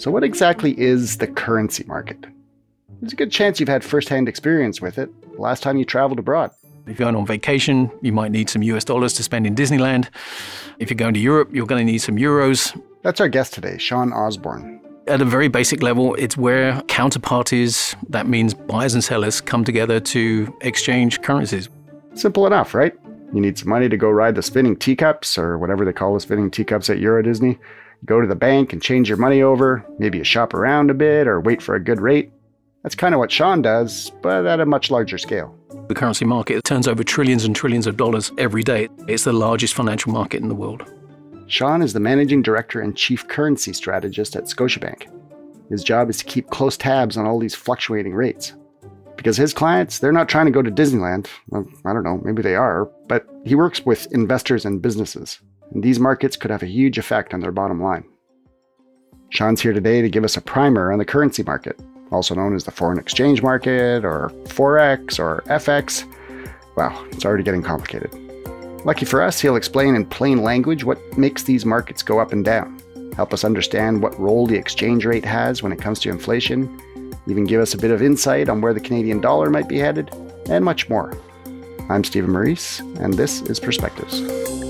So, 0.00 0.10
what 0.10 0.24
exactly 0.24 0.80
is 0.80 1.18
the 1.18 1.26
currency 1.26 1.84
market? 1.84 2.24
There's 3.02 3.12
a 3.12 3.16
good 3.16 3.30
chance 3.30 3.60
you've 3.60 3.68
had 3.68 3.84
firsthand 3.84 4.30
experience 4.30 4.80
with 4.80 4.96
it 4.96 5.10
the 5.34 5.42
last 5.42 5.62
time 5.62 5.76
you 5.76 5.84
traveled 5.84 6.18
abroad. 6.18 6.52
If 6.86 6.98
you're 6.98 7.04
going 7.04 7.16
on 7.16 7.26
vacation, 7.26 7.90
you 8.00 8.10
might 8.10 8.32
need 8.32 8.48
some 8.48 8.62
US 8.62 8.82
dollars 8.82 9.12
to 9.14 9.22
spend 9.22 9.46
in 9.46 9.54
Disneyland. 9.54 10.08
If 10.78 10.88
you're 10.88 10.96
going 10.96 11.12
to 11.12 11.20
Europe, 11.20 11.50
you're 11.52 11.66
going 11.66 11.86
to 11.86 11.92
need 11.92 11.98
some 11.98 12.16
euros. 12.16 12.80
That's 13.02 13.20
our 13.20 13.28
guest 13.28 13.52
today, 13.52 13.76
Shaun 13.76 14.14
Osbourne. 14.14 14.80
At 15.06 15.20
a 15.20 15.26
very 15.26 15.48
basic 15.48 15.82
level, 15.82 16.14
it's 16.14 16.34
where 16.34 16.80
counterparties, 16.88 17.94
that 18.08 18.26
means 18.26 18.54
buyers 18.54 18.94
and 18.94 19.04
sellers, 19.04 19.42
come 19.42 19.64
together 19.64 20.00
to 20.00 20.56
exchange 20.62 21.20
currencies. 21.20 21.68
Simple 22.14 22.46
enough, 22.46 22.72
right? 22.72 22.94
You 23.34 23.40
need 23.42 23.58
some 23.58 23.68
money 23.68 23.90
to 23.90 23.98
go 23.98 24.08
ride 24.08 24.34
the 24.34 24.42
spinning 24.42 24.76
teacups 24.76 25.36
or 25.36 25.58
whatever 25.58 25.84
they 25.84 25.92
call 25.92 26.14
the 26.14 26.20
spinning 26.20 26.50
teacups 26.50 26.88
at 26.88 27.00
Euro 27.00 27.22
Disney. 27.22 27.58
Go 28.04 28.20
to 28.20 28.26
the 28.26 28.34
bank 28.34 28.72
and 28.72 28.82
change 28.82 29.08
your 29.08 29.18
money 29.18 29.42
over. 29.42 29.84
Maybe 29.98 30.18
you 30.18 30.24
shop 30.24 30.54
around 30.54 30.90
a 30.90 30.94
bit 30.94 31.26
or 31.26 31.40
wait 31.40 31.60
for 31.62 31.74
a 31.74 31.80
good 31.80 32.00
rate. 32.00 32.32
That's 32.82 32.94
kind 32.94 33.14
of 33.14 33.18
what 33.18 33.30
Shaun 33.30 33.60
does, 33.60 34.10
but 34.22 34.46
at 34.46 34.58
a 34.58 34.66
much 34.66 34.90
larger 34.90 35.18
scale. 35.18 35.54
The 35.88 35.94
currency 35.94 36.24
market 36.24 36.64
turns 36.64 36.88
over 36.88 37.04
trillions 37.04 37.44
and 37.44 37.54
trillions 37.54 37.86
of 37.86 37.98
dollars 37.98 38.32
every 38.38 38.62
day. 38.62 38.88
It's 39.06 39.24
the 39.24 39.32
largest 39.32 39.74
financial 39.74 40.12
market 40.12 40.40
in 40.40 40.48
the 40.48 40.54
world. 40.54 40.90
Shaun 41.46 41.82
is 41.82 41.92
the 41.92 42.00
managing 42.00 42.42
director 42.42 42.80
and 42.80 42.96
chief 42.96 43.28
currency 43.28 43.72
strategist 43.72 44.34
at 44.34 44.44
Scotiabank. 44.44 45.08
His 45.68 45.84
job 45.84 46.08
is 46.08 46.18
to 46.18 46.24
keep 46.24 46.48
close 46.48 46.76
tabs 46.76 47.16
on 47.16 47.26
all 47.26 47.38
these 47.38 47.54
fluctuating 47.54 48.14
rates. 48.14 48.54
Because 49.16 49.36
his 49.36 49.52
clients, 49.52 49.98
they're 49.98 50.12
not 50.12 50.28
trying 50.28 50.46
to 50.46 50.52
go 50.52 50.62
to 50.62 50.70
Disneyland. 50.70 51.26
Well, 51.48 51.66
I 51.84 51.92
don't 51.92 52.04
know, 52.04 52.20
maybe 52.24 52.40
they 52.40 52.54
are, 52.54 52.86
but 53.06 53.26
he 53.44 53.54
works 53.54 53.84
with 53.84 54.10
investors 54.12 54.64
and 54.64 54.80
businesses. 54.80 55.40
And 55.72 55.82
these 55.82 56.00
markets 56.00 56.36
could 56.36 56.50
have 56.50 56.62
a 56.62 56.66
huge 56.66 56.98
effect 56.98 57.34
on 57.34 57.40
their 57.40 57.52
bottom 57.52 57.82
line. 57.82 58.04
Shaun's 59.30 59.60
here 59.60 59.72
today 59.72 60.02
to 60.02 60.08
give 60.08 60.24
us 60.24 60.36
a 60.36 60.40
primer 60.40 60.92
on 60.92 60.98
the 60.98 61.04
currency 61.04 61.42
market 61.42 61.80
also 62.10 62.34
known 62.34 62.54
as 62.54 62.64
the 62.64 62.70
foreign 62.70 62.98
exchange 62.98 63.42
market 63.42 64.04
or 64.04 64.30
Forex 64.44 65.18
or 65.18 65.42
FX. 65.46 66.04
Wow, 66.76 67.04
it's 67.12 67.24
already 67.24 67.42
getting 67.42 67.62
complicated. 67.62 68.12
Lucky 68.84 69.04
for 69.04 69.22
us, 69.22 69.40
he'll 69.40 69.56
explain 69.56 69.94
in 69.94 70.06
plain 70.06 70.42
language 70.42 70.84
what 70.84 70.98
makes 71.18 71.42
these 71.42 71.66
markets 71.66 72.02
go 72.02 72.18
up 72.18 72.32
and 72.32 72.44
down, 72.44 72.80
help 73.14 73.34
us 73.34 73.44
understand 73.44 74.02
what 74.02 74.18
role 74.18 74.46
the 74.46 74.56
exchange 74.56 75.04
rate 75.04 75.24
has 75.24 75.62
when 75.62 75.72
it 75.72 75.80
comes 75.80 76.00
to 76.00 76.08
inflation, 76.08 76.80
even 77.28 77.44
give 77.44 77.60
us 77.60 77.74
a 77.74 77.78
bit 77.78 77.90
of 77.90 78.02
insight 78.02 78.48
on 78.48 78.60
where 78.60 78.72
the 78.72 78.80
Canadian 78.80 79.20
dollar 79.20 79.50
might 79.50 79.68
be 79.68 79.78
headed, 79.78 80.10
and 80.48 80.64
much 80.64 80.88
more. 80.88 81.16
I'm 81.90 82.04
Stephen 82.04 82.32
Maurice, 82.32 82.80
and 82.80 83.14
this 83.14 83.42
is 83.42 83.60
Perspectives. 83.60 84.69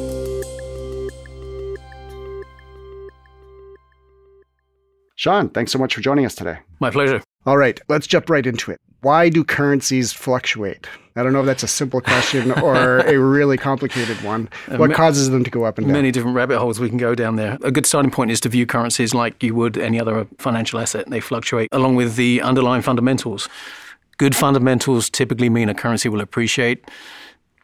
Shaun, 5.21 5.51
thanks 5.51 5.71
so 5.71 5.79
much 5.79 5.95
for 5.95 6.01
joining 6.01 6.25
us 6.25 6.35
today. 6.35 6.61
My 6.81 6.89
pleasure. 6.91 7.23
All 7.45 7.59
right, 7.59 7.79
let's 7.91 8.07
jump 8.07 8.31
right 8.31 8.47
into 8.47 8.71
it. 8.71 8.81
Why 9.03 9.29
do 9.29 9.45
currencies 9.45 10.15
fluctuate? 10.15 10.87
I 11.15 11.23
don't 11.23 11.35
know 11.35 11.41
if 11.41 11.47
that's 11.47 11.63
a 11.63 11.69
simple 11.69 12.01
question 12.01 12.53
or 12.63 13.01
a 13.01 13.19
really 13.19 13.59
complicated 13.59 14.17
one. 14.23 14.49
Uh, 14.67 14.79
what 14.79 14.95
causes 14.95 15.29
them 15.29 15.45
to 15.45 15.51
go 15.51 15.65
up 15.65 15.77
and 15.77 15.87
down? 15.87 15.93
Many 15.93 16.11
different 16.11 16.37
rabbit 16.37 16.59
holes 16.59 16.81
we 16.81 16.89
can 16.89 16.97
go 16.97 17.15
down 17.15 17.37
there. 17.37 17.59
A 17.63 17.71
good 17.71 17.85
starting 17.85 18.11
point 18.11 18.31
is 18.31 18.41
to 18.41 18.49
view 18.49 18.65
currencies 18.65 19.13
like 19.13 19.43
you 19.43 19.55
would 19.55 19.77
any 19.77 20.01
other 20.01 20.27
financial 20.39 20.81
asset. 20.81 21.05
They 21.11 21.21
fluctuate 21.21 21.69
along 21.71 21.97
with 21.97 22.17
the 22.17 22.41
underlying 22.41 22.81
fundamentals. 22.81 23.47
Good 24.17 24.35
fundamentals 24.35 25.11
typically 25.11 25.51
mean 25.51 25.69
a 25.69 25.75
currency 25.75 26.09
will 26.09 26.23
appreciate. 26.23 26.91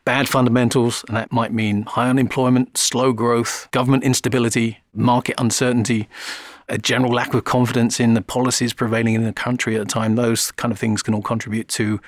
Bad 0.05 0.29
fundamentals, 0.29 1.07
and 1.09 1.17
that 1.17 1.33
might 1.33 1.55
mean 1.55 1.85
high 1.85 2.11
unemployment, 2.11 2.77
slow 2.77 3.15
growth, 3.15 3.67
government 3.71 4.05
instability, 4.05 4.81
market 4.93 5.37
uncertainty 5.39 6.07
a 6.69 6.79
general 6.79 7.13
lack 7.13 7.33
of 7.35 7.45
confidence 7.45 8.01
in 8.01 8.15
the 8.15 8.23
policies 8.23 8.73
prevailing 8.73 9.15
in 9.15 9.25
the 9.25 9.33
country 9.33 9.77
at 9.77 9.79
the 9.79 9.93
time, 9.93 10.17
those 10.17 10.51
kind 10.53 10.73
of 10.73 10.79
things 10.79 11.03
can 11.03 11.15
all 11.15 11.23
contribute 11.23 11.69
to 11.69 12.01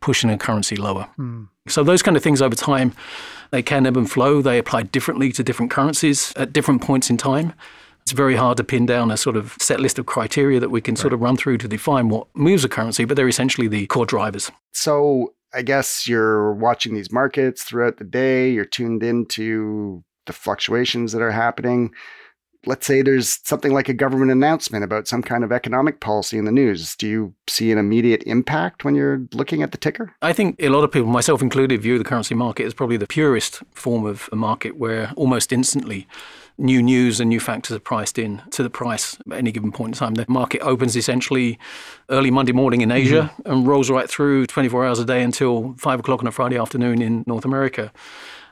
pushing 0.00 0.30
a 0.30 0.38
currency 0.38 0.76
lower. 0.76 1.08
Mm. 1.18 1.48
So 1.66 1.82
those 1.82 2.02
kind 2.02 2.16
of 2.16 2.22
things 2.22 2.42
over 2.42 2.54
time, 2.54 2.92
they 3.50 3.62
can 3.62 3.86
ebb 3.86 3.96
and 3.96 4.10
flow. 4.10 4.42
They 4.42 4.58
apply 4.58 4.82
differently 4.82 5.32
to 5.32 5.42
different 5.42 5.72
currencies 5.72 6.32
at 6.36 6.52
different 6.52 6.82
points 6.82 7.10
in 7.10 7.16
time. 7.16 7.54
It's 8.02 8.12
very 8.12 8.36
hard 8.36 8.58
to 8.58 8.64
pin 8.64 8.84
down 8.84 9.10
a 9.10 9.16
sort 9.16 9.34
of 9.34 9.56
set 9.58 9.80
list 9.80 9.98
of 9.98 10.04
criteria 10.04 10.60
that 10.60 10.68
we 10.68 10.82
can 10.82 10.92
right. 10.92 11.00
sort 11.00 11.14
of 11.14 11.22
run 11.22 11.38
through 11.38 11.56
to 11.58 11.68
define 11.68 12.10
what 12.10 12.26
moves 12.34 12.62
a 12.62 12.68
currency, 12.68 13.06
but 13.06 13.16
they're 13.16 13.28
essentially 13.28 13.66
the 13.66 13.86
core 13.86 14.04
drivers. 14.04 14.52
So 14.72 15.32
I 15.54 15.62
guess 15.62 16.06
you're 16.06 16.52
watching 16.52 16.94
these 16.94 17.10
markets 17.10 17.62
throughout 17.62 17.96
the 17.96 18.04
day, 18.04 18.50
you're 18.50 18.66
tuned 18.66 19.02
into 19.02 20.04
the 20.26 20.34
fluctuations 20.34 21.12
that 21.12 21.22
are 21.22 21.30
happening 21.30 21.94
let's 22.66 22.86
say 22.86 23.02
there's 23.02 23.40
something 23.44 23.72
like 23.72 23.88
a 23.88 23.94
government 23.94 24.30
announcement 24.30 24.84
about 24.84 25.08
some 25.08 25.22
kind 25.22 25.44
of 25.44 25.52
economic 25.52 26.00
policy 26.00 26.38
in 26.38 26.44
the 26.44 26.52
news. 26.52 26.96
Do 26.96 27.06
you 27.06 27.34
see 27.48 27.72
an 27.72 27.78
immediate 27.78 28.22
impact 28.24 28.84
when 28.84 28.94
you're 28.94 29.22
looking 29.32 29.62
at 29.62 29.72
the 29.72 29.78
ticker? 29.78 30.14
I 30.22 30.32
think 30.32 30.56
a 30.58 30.68
lot 30.68 30.84
of 30.84 30.92
people, 30.92 31.08
myself 31.08 31.42
included, 31.42 31.80
view 31.82 31.98
the 31.98 32.04
currency 32.04 32.34
market 32.34 32.64
as 32.64 32.74
probably 32.74 32.96
the 32.96 33.06
purest 33.06 33.62
form 33.72 34.06
of 34.06 34.28
a 34.32 34.36
market 34.36 34.76
where 34.76 35.12
almost 35.16 35.52
instantly 35.52 36.06
new 36.56 36.82
news 36.82 37.20
and 37.20 37.28
new 37.28 37.40
factors 37.40 37.76
are 37.76 37.80
priced 37.80 38.18
in 38.18 38.40
to 38.50 38.62
the 38.62 38.70
price 38.70 39.16
at 39.30 39.38
any 39.38 39.50
given 39.50 39.72
point 39.72 39.94
in 39.94 39.98
time. 39.98 40.14
The 40.14 40.24
market 40.28 40.60
opens 40.60 40.96
essentially 40.96 41.58
early 42.08 42.30
Monday 42.30 42.52
morning 42.52 42.80
in 42.80 42.92
Asia 42.92 43.32
mm-hmm. 43.34 43.50
and 43.50 43.66
rolls 43.66 43.90
right 43.90 44.08
through 44.08 44.46
24 44.46 44.86
hours 44.86 44.98
a 44.98 45.04
day 45.04 45.22
until 45.22 45.74
5 45.78 46.00
o'clock 46.00 46.20
on 46.20 46.26
a 46.26 46.32
Friday 46.32 46.56
afternoon 46.56 47.02
in 47.02 47.24
North 47.26 47.44
America. 47.44 47.92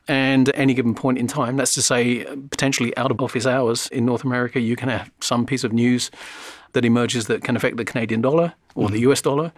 And 0.08 0.48
at 0.48 0.58
any 0.58 0.74
given 0.74 0.94
point 0.94 1.18
in 1.18 1.26
time, 1.26 1.56
that's 1.56 1.74
to 1.74 1.82
say, 1.82 2.24
potentially 2.50 2.96
out 2.96 3.10
of 3.10 3.20
office 3.20 3.46
hours 3.46 3.86
in 3.88 4.04
North 4.04 4.24
America, 4.24 4.60
you 4.60 4.76
can 4.76 4.88
have 4.88 5.10
some 5.20 5.46
piece 5.46 5.64
of 5.64 5.72
news 5.72 6.10
that 6.72 6.84
emerges 6.84 7.26
that 7.26 7.42
can 7.44 7.54
affect 7.56 7.76
the 7.76 7.84
Canadian 7.84 8.20
dollar 8.20 8.54
or 8.74 8.88
mm 8.88 8.92
the 8.92 9.00
US 9.00 9.22
dollar. 9.22 9.52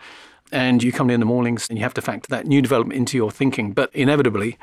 And 0.52 0.82
you 0.82 0.92
come 0.92 1.10
in 1.10 1.20
the 1.20 1.26
mornings 1.26 1.68
and 1.68 1.78
you 1.78 1.82
have 1.84 1.94
to 1.94 2.02
factor 2.02 2.28
that 2.28 2.46
new 2.46 2.60
development 2.60 2.98
into 2.98 3.16
your 3.16 3.30
thinking. 3.30 3.72
But 3.72 3.90
inevitably, 3.94 4.58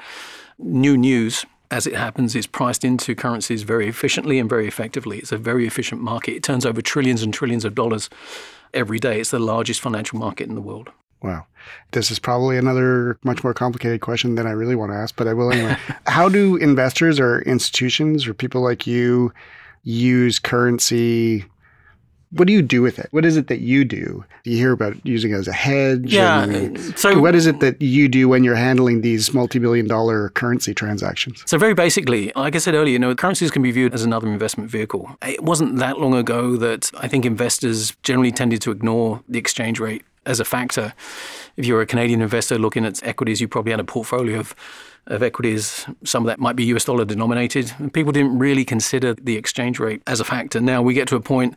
new 0.59 0.95
news 0.95 1.45
as 1.71 1.87
it 1.87 1.95
happens, 1.95 2.35
is 2.35 2.45
priced 2.45 2.83
into 2.83 3.15
currencies 3.15 3.63
very 3.63 3.87
efficiently 3.87 4.37
and 4.37 4.49
very 4.49 4.67
effectively. 4.67 5.19
It's 5.19 5.31
a 5.31 5.37
very 5.37 5.65
efficient 5.65 6.01
market. 6.01 6.35
It 6.35 6.43
turns 6.43 6.65
over 6.65 6.81
trillions 6.81 7.23
and 7.23 7.33
trillions 7.33 7.63
of 7.63 7.73
dollars 7.73 8.09
every 8.73 8.99
day. 8.99 9.21
It's 9.21 9.31
the 9.31 9.39
largest 9.39 9.79
financial 9.79 10.19
market 10.19 10.49
in 10.49 10.55
the 10.55 10.61
world. 10.61 10.89
Wow. 11.21 11.45
This 11.91 12.09
is 12.09 12.19
probably 12.19 12.57
another 12.57 13.17
much 13.23 13.43
more 13.43 13.53
complicated 13.53 14.01
question 14.01 14.35
than 14.35 14.47
I 14.47 14.51
really 14.51 14.75
want 14.75 14.91
to 14.91 14.95
ask, 14.95 15.15
but 15.15 15.27
I 15.27 15.33
will 15.33 15.51
anyway. 15.51 15.77
How 16.07 16.29
do 16.29 16.55
investors 16.55 17.19
or 17.19 17.41
institutions 17.41 18.27
or 18.27 18.33
people 18.33 18.61
like 18.61 18.87
you 18.87 19.31
use 19.83 20.39
currency? 20.39 21.45
What 22.31 22.47
do 22.47 22.53
you 22.53 22.61
do 22.61 22.81
with 22.81 22.97
it? 22.97 23.09
What 23.11 23.25
is 23.25 23.35
it 23.35 23.47
that 23.47 23.59
you 23.59 23.83
do? 23.83 24.23
You 24.45 24.55
hear 24.55 24.71
about 24.71 25.05
using 25.05 25.31
it 25.31 25.35
as 25.35 25.49
a 25.49 25.53
hedge. 25.53 26.13
Yeah. 26.13 26.43
Uh, 26.43 26.77
so, 26.95 27.19
what 27.19 27.35
is 27.35 27.45
it 27.45 27.59
that 27.59 27.81
you 27.81 28.07
do 28.07 28.29
when 28.29 28.45
you're 28.45 28.55
handling 28.55 29.01
these 29.01 29.33
multi-billion 29.33 29.85
dollar 29.85 30.29
currency 30.29 30.73
transactions? 30.73 31.43
So, 31.45 31.57
very 31.57 31.73
basically, 31.73 32.31
like 32.35 32.55
I 32.55 32.59
said 32.59 32.73
earlier, 32.73 32.93
you 32.93 32.99
know, 32.99 33.13
currencies 33.15 33.51
can 33.51 33.61
be 33.61 33.71
viewed 33.71 33.93
as 33.93 34.03
another 34.03 34.31
investment 34.31 34.69
vehicle. 34.71 35.17
It 35.27 35.43
wasn't 35.43 35.75
that 35.79 35.99
long 35.99 36.13
ago 36.13 36.55
that 36.55 36.89
I 36.97 37.09
think 37.09 37.25
investors 37.25 37.97
generally 38.01 38.31
tended 38.31 38.61
to 38.61 38.71
ignore 38.71 39.21
the 39.27 39.37
exchange 39.37 39.81
rate 39.81 40.03
as 40.25 40.39
a 40.39 40.45
factor. 40.45 40.93
If 41.57 41.65
you're 41.65 41.81
a 41.81 41.85
Canadian 41.85 42.21
investor 42.21 42.57
looking 42.57 42.85
at 42.85 43.01
equities, 43.03 43.41
you 43.41 43.47
probably 43.47 43.71
had 43.71 43.79
a 43.79 43.85
portfolio 43.85 44.39
of 44.39 44.55
of 45.07 45.23
equities, 45.23 45.85
some 46.03 46.23
of 46.23 46.27
that 46.27 46.39
might 46.39 46.55
be 46.55 46.63
US 46.65 46.85
dollar 46.85 47.05
denominated. 47.05 47.73
People 47.93 48.11
didn't 48.11 48.37
really 48.37 48.63
consider 48.63 49.13
the 49.15 49.35
exchange 49.35 49.79
rate 49.79 50.01
as 50.05 50.19
a 50.19 50.23
factor. 50.23 50.61
Now 50.61 50.81
we 50.81 50.93
get 50.93 51.07
to 51.07 51.15
a 51.15 51.21
point 51.21 51.55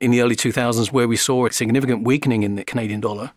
in 0.00 0.10
the 0.10 0.20
early 0.20 0.34
2000s 0.34 0.90
where 0.90 1.06
we 1.06 1.16
saw 1.16 1.46
a 1.46 1.52
significant 1.52 2.04
weakening 2.04 2.42
in 2.42 2.56
the 2.56 2.64
Canadian 2.64 3.00
dollar. 3.00 3.30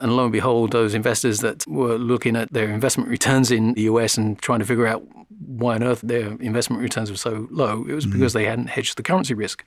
And 0.00 0.16
lo 0.16 0.24
and 0.24 0.32
behold, 0.32 0.72
those 0.72 0.94
investors 0.94 1.40
that 1.40 1.66
were 1.66 1.96
looking 1.96 2.36
at 2.36 2.52
their 2.52 2.70
investment 2.70 3.08
returns 3.08 3.50
in 3.50 3.74
the 3.74 3.82
US 3.82 4.16
and 4.16 4.38
trying 4.40 4.60
to 4.60 4.64
figure 4.64 4.86
out 4.86 5.04
why 5.46 5.74
on 5.74 5.82
earth 5.82 6.00
their 6.02 6.32
investment 6.40 6.82
returns 6.82 7.10
were 7.10 7.16
so 7.16 7.48
low, 7.50 7.84
it 7.88 7.94
was 7.94 8.04
mm-hmm. 8.04 8.18
because 8.18 8.32
they 8.32 8.44
hadn't 8.44 8.68
hedged 8.68 8.96
the 8.96 9.02
currency 9.02 9.34
risk. 9.34 9.64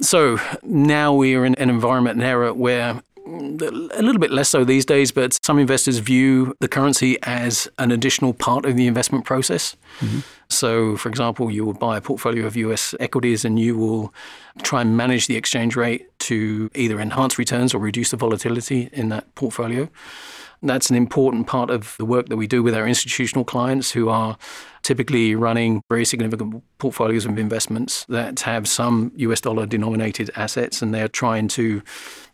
So 0.00 0.38
now 0.62 1.14
we 1.14 1.34
are 1.34 1.44
in 1.44 1.54
an 1.54 1.70
environment, 1.70 2.18
an 2.18 2.24
era 2.24 2.52
where 2.52 3.02
a 3.26 4.02
little 4.02 4.18
bit 4.18 4.30
less 4.30 4.48
so 4.48 4.64
these 4.64 4.84
days, 4.84 5.10
but 5.12 5.38
some 5.44 5.58
investors 5.58 5.98
view 5.98 6.54
the 6.60 6.68
currency 6.68 7.18
as 7.22 7.68
an 7.78 7.90
additional 7.90 8.32
part 8.32 8.64
of 8.64 8.76
the 8.76 8.86
investment 8.86 9.24
process. 9.24 9.76
Mm-hmm. 10.00 10.20
So, 10.48 10.96
for 10.96 11.08
example, 11.08 11.50
you 11.50 11.64
will 11.64 11.74
buy 11.74 11.96
a 11.96 12.00
portfolio 12.00 12.46
of 12.46 12.56
US 12.56 12.94
equities 13.00 13.44
and 13.44 13.58
you 13.58 13.76
will 13.76 14.14
try 14.62 14.80
and 14.80 14.96
manage 14.96 15.26
the 15.26 15.36
exchange 15.36 15.74
rate 15.74 16.06
to 16.20 16.70
either 16.74 17.00
enhance 17.00 17.38
returns 17.38 17.74
or 17.74 17.78
reduce 17.78 18.12
the 18.12 18.16
volatility 18.16 18.88
in 18.92 19.08
that 19.08 19.34
portfolio. 19.34 19.88
That's 20.62 20.90
an 20.90 20.96
important 20.96 21.46
part 21.46 21.70
of 21.70 21.96
the 21.98 22.04
work 22.04 22.28
that 22.28 22.36
we 22.36 22.46
do 22.46 22.62
with 22.62 22.74
our 22.74 22.86
institutional 22.86 23.44
clients 23.44 23.90
who 23.90 24.08
are 24.08 24.38
typically 24.82 25.34
running 25.34 25.82
very 25.88 26.04
significant 26.04 26.62
portfolios 26.78 27.26
of 27.26 27.38
investments 27.38 28.04
that 28.08 28.40
have 28.40 28.68
some 28.68 29.12
US 29.16 29.40
dollar 29.40 29.66
denominated 29.66 30.30
assets 30.36 30.80
and 30.80 30.94
they're 30.94 31.08
trying 31.08 31.48
to 31.48 31.82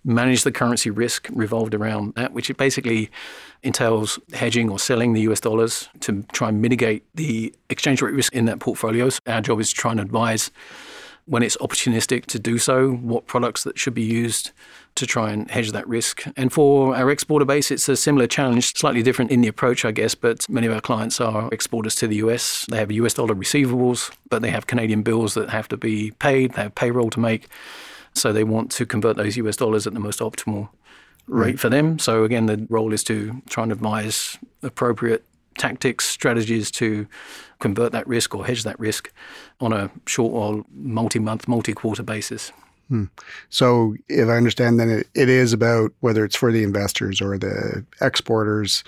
manage 0.04 0.42
the 0.44 0.52
currency 0.52 0.90
risk 0.90 1.28
revolved 1.32 1.74
around 1.74 2.14
that, 2.14 2.32
which 2.32 2.54
basically 2.56 3.10
entails 3.62 4.19
hedging 4.32 4.69
or 4.69 4.78
selling 4.78 5.12
the 5.14 5.22
US 5.22 5.40
dollars 5.40 5.88
to 6.00 6.22
try 6.32 6.48
and 6.48 6.60
mitigate 6.60 7.04
the 7.14 7.54
exchange 7.70 8.02
rate 8.02 8.14
risk 8.14 8.34
in 8.34 8.44
that 8.44 8.60
portfolio. 8.60 9.08
So 9.08 9.20
our 9.26 9.40
job 9.40 9.60
is 9.60 9.70
to 9.70 9.76
try 9.76 9.92
and 9.92 10.00
advise 10.00 10.50
when 11.26 11.42
it's 11.42 11.56
opportunistic 11.58 12.26
to 12.26 12.38
do 12.38 12.58
so, 12.58 12.92
what 12.92 13.26
products 13.26 13.62
that 13.64 13.78
should 13.78 13.94
be 13.94 14.02
used 14.02 14.50
to 14.94 15.06
try 15.06 15.30
and 15.30 15.50
hedge 15.50 15.72
that 15.72 15.86
risk. 15.88 16.24
And 16.36 16.52
for 16.52 16.94
our 16.96 17.10
exporter 17.10 17.44
base, 17.44 17.70
it's 17.70 17.88
a 17.88 17.96
similar 17.96 18.26
challenge, 18.26 18.76
slightly 18.76 19.02
different 19.02 19.30
in 19.30 19.40
the 19.40 19.48
approach, 19.48 19.84
I 19.84 19.92
guess, 19.92 20.14
but 20.14 20.48
many 20.48 20.66
of 20.66 20.72
our 20.72 20.80
clients 20.80 21.20
are 21.20 21.48
exporters 21.52 21.94
to 21.96 22.08
the 22.08 22.16
US. 22.16 22.66
They 22.69 22.78
have 22.78 22.90
US 22.92 23.14
dollar 23.14 23.34
receivables, 23.34 24.14
but 24.28 24.42
they 24.42 24.50
have 24.50 24.66
Canadian 24.66 25.02
bills 25.02 25.34
that 25.34 25.50
have 25.50 25.69
to 25.69 25.76
be 25.76 26.10
paid, 26.12 26.54
they 26.54 26.62
have 26.62 26.74
payroll 26.74 27.10
to 27.10 27.20
make. 27.20 27.48
So 28.14 28.32
they 28.32 28.44
want 28.44 28.70
to 28.72 28.84
convert 28.84 29.16
those 29.16 29.36
US 29.36 29.56
dollars 29.56 29.86
at 29.86 29.94
the 29.94 30.00
most 30.00 30.19
optimal 30.19 30.69
rate 31.26 31.46
right. 31.46 31.60
for 31.60 31.69
them. 31.69 31.98
So 31.98 32.24
again, 32.24 32.46
the 32.46 32.66
role 32.69 32.92
is 32.92 33.04
to 33.04 33.40
try 33.48 33.62
and 33.62 33.72
advise 33.72 34.38
appropriate 34.62 35.24
tactics, 35.56 36.06
strategies 36.06 36.70
to 36.72 37.06
convert 37.60 37.93
that 37.93 38.06
risk 38.06 38.34
or 38.34 38.44
hedge 38.44 38.64
that 38.64 38.78
risk 38.78 39.12
on 39.60 39.72
a 39.72 39.90
short 40.06 40.32
or 40.32 40.64
multi-month, 40.75 41.46
multi-quarter 41.46 42.02
basis. 42.02 42.52
Hmm. 42.88 43.04
So, 43.49 43.96
if 44.08 44.28
I 44.28 44.37
understand, 44.37 44.78
then 44.78 44.90
it, 44.90 45.08
it 45.14 45.28
is 45.28 45.52
about 45.52 45.93
whether 46.00 46.25
it's 46.25 46.37
for 46.37 46.52
the 46.52 46.62
investors 46.62 47.20
or 47.20 47.38
the 47.38 47.84
exporters 48.00 48.84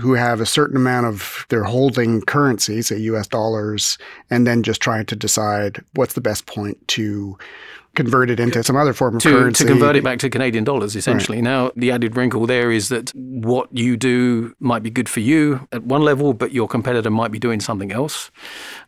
who 0.00 0.14
have 0.14 0.40
a 0.40 0.46
certain 0.46 0.76
amount 0.76 1.06
of 1.06 1.46
their 1.48 1.64
holding 1.64 2.20
currency, 2.22 2.82
say 2.82 2.98
US 2.98 3.28
dollars, 3.28 3.98
and 4.30 4.46
then 4.46 4.62
just 4.62 4.80
trying 4.80 5.06
to 5.06 5.16
decide 5.16 5.82
what's 5.94 6.14
the 6.14 6.20
best 6.20 6.46
point 6.46 6.76
to 6.88 7.38
convert 7.96 8.30
it 8.30 8.38
into 8.38 8.62
some 8.62 8.76
other 8.76 8.92
form 8.92 9.16
of 9.16 9.22
to, 9.22 9.30
currency. 9.30 9.64
To 9.64 9.70
convert 9.70 9.96
it 9.96 10.04
back 10.04 10.18
to 10.20 10.30
Canadian 10.30 10.64
dollars, 10.64 10.94
essentially. 10.94 11.38
Right. 11.38 11.44
Now, 11.44 11.72
the 11.74 11.90
added 11.90 12.16
wrinkle 12.16 12.46
there 12.46 12.70
is 12.70 12.88
that 12.90 13.10
what 13.14 13.68
you 13.76 13.96
do 13.96 14.54
might 14.60 14.82
be 14.82 14.90
good 14.90 15.08
for 15.08 15.20
you 15.20 15.66
at 15.72 15.82
one 15.82 16.02
level, 16.02 16.32
but 16.32 16.52
your 16.52 16.68
competitor 16.68 17.10
might 17.10 17.32
be 17.32 17.38
doing 17.38 17.60
something 17.60 17.92
else 17.92 18.30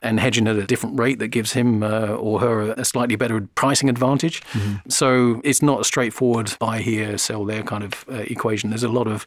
and 0.02 0.20
hedging 0.20 0.46
at 0.46 0.56
a 0.56 0.64
different 0.64 0.98
rate 0.98 1.18
that 1.18 1.28
gives 1.28 1.52
him 1.52 1.82
uh, 1.82 2.08
or 2.08 2.40
her 2.40 2.72
a 2.72 2.84
slightly 2.84 3.16
better 3.16 3.48
pricing 3.54 3.88
advantage. 3.88 4.42
Mm-hmm. 4.52 4.88
So 4.88 5.40
it's 5.44 5.62
not 5.62 5.80
a 5.80 5.84
straightforward 5.84 6.56
buy 6.58 6.80
here, 6.80 7.18
sell 7.18 7.44
there 7.44 7.62
kind 7.62 7.84
of 7.84 8.04
uh, 8.10 8.24
equation. 8.28 8.70
There's 8.70 8.84
a 8.84 8.88
lot 8.88 9.06
of 9.06 9.26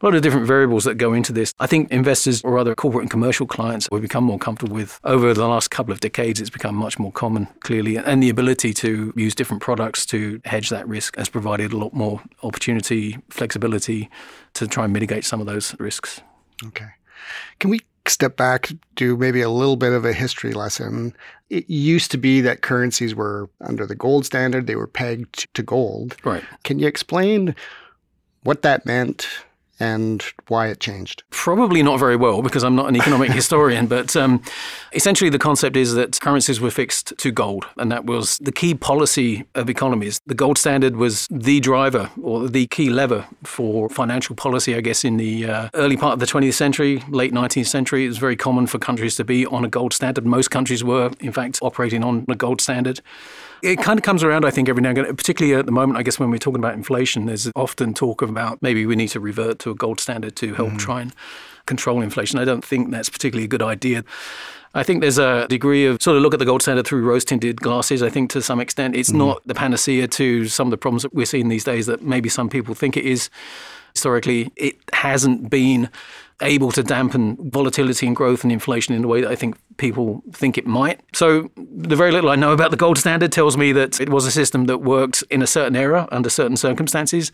a 0.00 0.06
lot 0.06 0.14
of 0.14 0.22
different 0.22 0.46
variables 0.46 0.84
that 0.84 0.94
go 0.94 1.12
into 1.12 1.32
this. 1.32 1.52
I 1.58 1.66
think 1.66 1.90
investors 1.90 2.42
or 2.42 2.58
other 2.58 2.74
corporate 2.74 3.02
and 3.02 3.10
commercial 3.10 3.46
clients 3.46 3.88
will 3.90 4.00
become 4.00 4.24
more 4.24 4.38
comfortable 4.38 4.76
with 4.76 5.00
over 5.04 5.34
the 5.34 5.46
last 5.46 5.70
couple 5.70 5.92
of 5.92 6.00
decades. 6.00 6.40
It's 6.40 6.50
become 6.50 6.76
much 6.76 6.98
more 6.98 7.10
common, 7.10 7.48
clearly, 7.60 7.96
and 7.96 8.22
the 8.22 8.28
ability 8.28 8.74
to 8.74 9.07
use 9.16 9.34
different 9.34 9.62
products 9.62 10.06
to 10.06 10.40
hedge 10.44 10.70
that 10.70 10.86
risk 10.88 11.16
has 11.16 11.28
provided 11.28 11.72
a 11.72 11.76
lot 11.76 11.92
more 11.92 12.22
opportunity, 12.42 13.18
flexibility 13.30 14.08
to 14.54 14.66
try 14.66 14.84
and 14.84 14.92
mitigate 14.92 15.24
some 15.24 15.40
of 15.40 15.46
those 15.46 15.78
risks. 15.78 16.20
Okay. 16.64 16.88
Can 17.58 17.70
we 17.70 17.80
step 18.06 18.36
back, 18.36 18.70
do 18.94 19.16
maybe 19.16 19.42
a 19.42 19.50
little 19.50 19.76
bit 19.76 19.92
of 19.92 20.04
a 20.04 20.12
history 20.12 20.52
lesson? 20.52 21.14
It 21.50 21.68
used 21.68 22.10
to 22.12 22.18
be 22.18 22.40
that 22.40 22.62
currencies 22.62 23.14
were 23.14 23.50
under 23.60 23.86
the 23.86 23.94
gold 23.94 24.24
standard, 24.24 24.66
they 24.66 24.76
were 24.76 24.86
pegged 24.86 25.52
to 25.54 25.62
gold. 25.62 26.16
Right. 26.24 26.44
Can 26.64 26.78
you 26.78 26.86
explain 26.86 27.54
what 28.42 28.62
that 28.62 28.86
meant? 28.86 29.28
And 29.80 30.24
why 30.48 30.68
it 30.68 30.80
changed? 30.80 31.22
Probably 31.30 31.82
not 31.82 31.98
very 31.98 32.16
well 32.16 32.42
because 32.42 32.64
I'm 32.64 32.74
not 32.74 32.88
an 32.88 32.96
economic 32.96 33.30
historian, 33.40 33.86
but 33.86 34.16
um, 34.16 34.42
essentially 34.92 35.30
the 35.30 35.38
concept 35.38 35.76
is 35.76 35.94
that 35.94 36.20
currencies 36.20 36.60
were 36.60 36.70
fixed 36.70 37.16
to 37.18 37.30
gold, 37.30 37.66
and 37.76 37.90
that 37.92 38.06
was 38.06 38.38
the 38.38 38.52
key 38.52 38.74
policy 38.74 39.44
of 39.54 39.70
economies. 39.70 40.20
The 40.26 40.34
gold 40.34 40.58
standard 40.58 40.96
was 40.96 41.28
the 41.30 41.60
driver 41.60 42.10
or 42.22 42.48
the 42.48 42.66
key 42.66 42.90
lever 42.90 43.26
for 43.44 43.88
financial 43.88 44.34
policy, 44.34 44.74
I 44.74 44.80
guess, 44.80 45.04
in 45.04 45.16
the 45.16 45.46
uh, 45.46 45.68
early 45.74 45.96
part 45.96 46.14
of 46.14 46.20
the 46.20 46.26
20th 46.26 46.54
century, 46.54 47.02
late 47.08 47.32
19th 47.32 47.66
century. 47.66 48.04
It 48.04 48.08
was 48.08 48.18
very 48.18 48.36
common 48.36 48.66
for 48.66 48.78
countries 48.78 49.16
to 49.16 49.24
be 49.24 49.46
on 49.46 49.64
a 49.64 49.68
gold 49.68 49.92
standard. 49.92 50.26
Most 50.26 50.50
countries 50.50 50.82
were, 50.82 51.10
in 51.20 51.32
fact, 51.32 51.58
operating 51.62 52.04
on 52.04 52.24
a 52.28 52.34
gold 52.34 52.60
standard. 52.60 53.00
It 53.62 53.76
kind 53.76 53.98
of 53.98 54.04
comes 54.04 54.22
around, 54.22 54.44
I 54.44 54.50
think, 54.50 54.68
every 54.68 54.82
now 54.82 54.90
and 54.90 54.98
again, 54.98 55.16
particularly 55.16 55.58
at 55.58 55.66
the 55.66 55.72
moment, 55.72 55.98
I 55.98 56.02
guess, 56.02 56.18
when 56.18 56.30
we're 56.30 56.38
talking 56.38 56.60
about 56.60 56.74
inflation, 56.74 57.26
there's 57.26 57.50
often 57.56 57.94
talk 57.94 58.22
about 58.22 58.62
maybe 58.62 58.86
we 58.86 58.96
need 58.96 59.08
to 59.08 59.20
revert 59.20 59.58
to 59.60 59.70
a 59.70 59.74
gold 59.74 60.00
standard 60.00 60.36
to 60.36 60.54
help 60.54 60.68
mm-hmm. 60.68 60.78
try 60.78 61.00
and 61.02 61.14
control 61.66 62.00
inflation. 62.00 62.38
I 62.38 62.44
don't 62.44 62.64
think 62.64 62.90
that's 62.90 63.08
particularly 63.08 63.44
a 63.44 63.48
good 63.48 63.62
idea. 63.62 64.04
I 64.74 64.82
think 64.82 65.00
there's 65.00 65.18
a 65.18 65.46
degree 65.48 65.86
of 65.86 66.02
sort 66.02 66.16
of 66.16 66.22
look 66.22 66.34
at 66.34 66.38
the 66.38 66.44
gold 66.44 66.62
standard 66.62 66.86
through 66.86 67.02
rose 67.02 67.24
tinted 67.24 67.60
glasses. 67.60 68.02
I 68.02 68.10
think 68.10 68.30
to 68.30 68.42
some 68.42 68.60
extent 68.60 68.94
it's 68.94 69.10
mm. 69.10 69.16
not 69.16 69.42
the 69.46 69.54
panacea 69.54 70.08
to 70.08 70.46
some 70.46 70.68
of 70.68 70.70
the 70.70 70.78
problems 70.78 71.02
that 71.02 71.14
we're 71.14 71.26
seeing 71.26 71.48
these 71.48 71.64
days 71.64 71.86
that 71.86 72.02
maybe 72.02 72.28
some 72.28 72.48
people 72.48 72.74
think 72.74 72.96
it 72.96 73.04
is. 73.04 73.30
Historically, 73.94 74.52
it 74.54 74.76
hasn't 74.92 75.50
been 75.50 75.88
able 76.40 76.70
to 76.72 76.82
dampen 76.82 77.36
volatility 77.50 78.06
and 78.06 78.14
growth 78.14 78.44
and 78.44 78.52
inflation 78.52 78.94
in 78.94 79.02
the 79.02 79.08
way 79.08 79.20
that 79.20 79.30
I 79.30 79.34
think 79.34 79.56
people 79.76 80.22
think 80.32 80.56
it 80.56 80.66
might. 80.66 81.00
So 81.12 81.50
the 81.56 81.96
very 81.96 82.12
little 82.12 82.30
I 82.30 82.36
know 82.36 82.52
about 82.52 82.70
the 82.70 82.76
gold 82.76 82.98
standard 82.98 83.32
tells 83.32 83.56
me 83.56 83.72
that 83.72 84.00
it 84.00 84.08
was 84.08 84.24
a 84.24 84.30
system 84.30 84.66
that 84.66 84.78
worked 84.78 85.24
in 85.30 85.42
a 85.42 85.46
certain 85.46 85.76
era 85.76 86.08
under 86.12 86.30
certain 86.30 86.56
circumstances. 86.56 87.32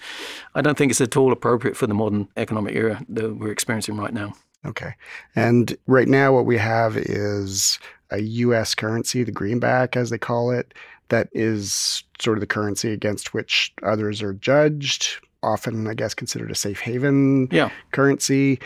I 0.54 0.62
don't 0.62 0.78
think 0.78 0.90
it's 0.90 1.00
at 1.00 1.16
all 1.16 1.32
appropriate 1.32 1.76
for 1.76 1.86
the 1.86 1.94
modern 1.94 2.28
economic 2.36 2.74
era 2.74 3.04
that 3.10 3.36
we're 3.36 3.52
experiencing 3.52 3.96
right 3.96 4.14
now. 4.14 4.32
Okay. 4.64 4.94
And 5.36 5.76
right 5.86 6.08
now 6.08 6.32
what 6.32 6.46
we 6.46 6.56
have 6.56 6.96
is 6.96 7.78
a 8.10 8.20
US 8.20 8.74
currency, 8.74 9.22
the 9.22 9.32
greenback 9.32 9.96
as 9.96 10.10
they 10.10 10.18
call 10.18 10.50
it, 10.50 10.72
that 11.08 11.28
is 11.32 12.02
sort 12.18 12.38
of 12.38 12.40
the 12.40 12.46
currency 12.46 12.90
against 12.90 13.34
which 13.34 13.74
others 13.82 14.22
are 14.22 14.32
judged 14.32 15.18
often, 15.44 15.86
I 15.86 15.94
guess, 15.94 16.14
considered 16.14 16.50
a 16.50 16.54
safe 16.54 16.80
haven 16.80 17.48
yeah. 17.52 17.70
currency. 17.92 18.58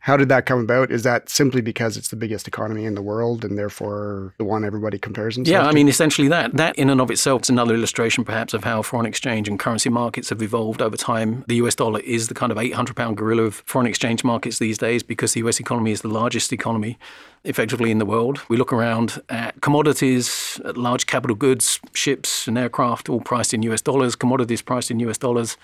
How 0.00 0.16
did 0.16 0.30
that 0.30 0.46
come 0.46 0.60
about? 0.60 0.90
Is 0.90 1.02
that 1.02 1.28
simply 1.28 1.60
because 1.60 1.98
it's 1.98 2.08
the 2.08 2.16
biggest 2.16 2.48
economy 2.48 2.86
in 2.86 2.94
the 2.94 3.02
world 3.02 3.44
and 3.44 3.58
therefore 3.58 4.34
the 4.38 4.44
one 4.44 4.64
everybody 4.64 4.98
compares 4.98 5.34
themselves 5.34 5.52
Yeah, 5.52 5.66
I 5.66 5.70
to? 5.70 5.74
mean, 5.74 5.88
essentially 5.88 6.26
that. 6.28 6.56
That 6.56 6.74
in 6.76 6.88
and 6.88 7.02
of 7.02 7.10
itself 7.10 7.42
is 7.42 7.50
another 7.50 7.74
illustration 7.74 8.24
perhaps 8.24 8.54
of 8.54 8.64
how 8.64 8.80
foreign 8.80 9.04
exchange 9.04 9.46
and 9.46 9.58
currency 9.58 9.90
markets 9.90 10.30
have 10.30 10.40
evolved 10.40 10.80
over 10.80 10.96
time. 10.96 11.44
The 11.48 11.56
US 11.56 11.74
dollar 11.74 12.00
is 12.00 12.28
the 12.28 12.34
kind 12.34 12.50
of 12.50 12.56
800 12.56 12.96
pound 12.96 13.18
gorilla 13.18 13.42
of 13.42 13.56
foreign 13.66 13.86
exchange 13.86 14.24
markets 14.24 14.58
these 14.58 14.78
days 14.78 15.02
because 15.02 15.34
the 15.34 15.40
US 15.40 15.60
economy 15.60 15.92
is 15.92 16.00
the 16.00 16.08
largest 16.08 16.50
economy 16.50 16.98
effectively 17.44 17.90
in 17.90 17.98
the 17.98 18.06
world. 18.06 18.40
We 18.48 18.56
look 18.56 18.72
around 18.72 19.20
at 19.28 19.60
commodities, 19.60 20.60
at 20.64 20.78
large 20.78 21.06
capital 21.06 21.36
goods, 21.36 21.78
ships 21.92 22.48
and 22.48 22.56
aircraft, 22.56 23.10
all 23.10 23.20
priced 23.20 23.52
in 23.52 23.62
US 23.64 23.82
dollars, 23.82 24.16
commodities 24.16 24.62
priced 24.62 24.90
in 24.90 24.98
US 25.00 25.18
dollars 25.18 25.58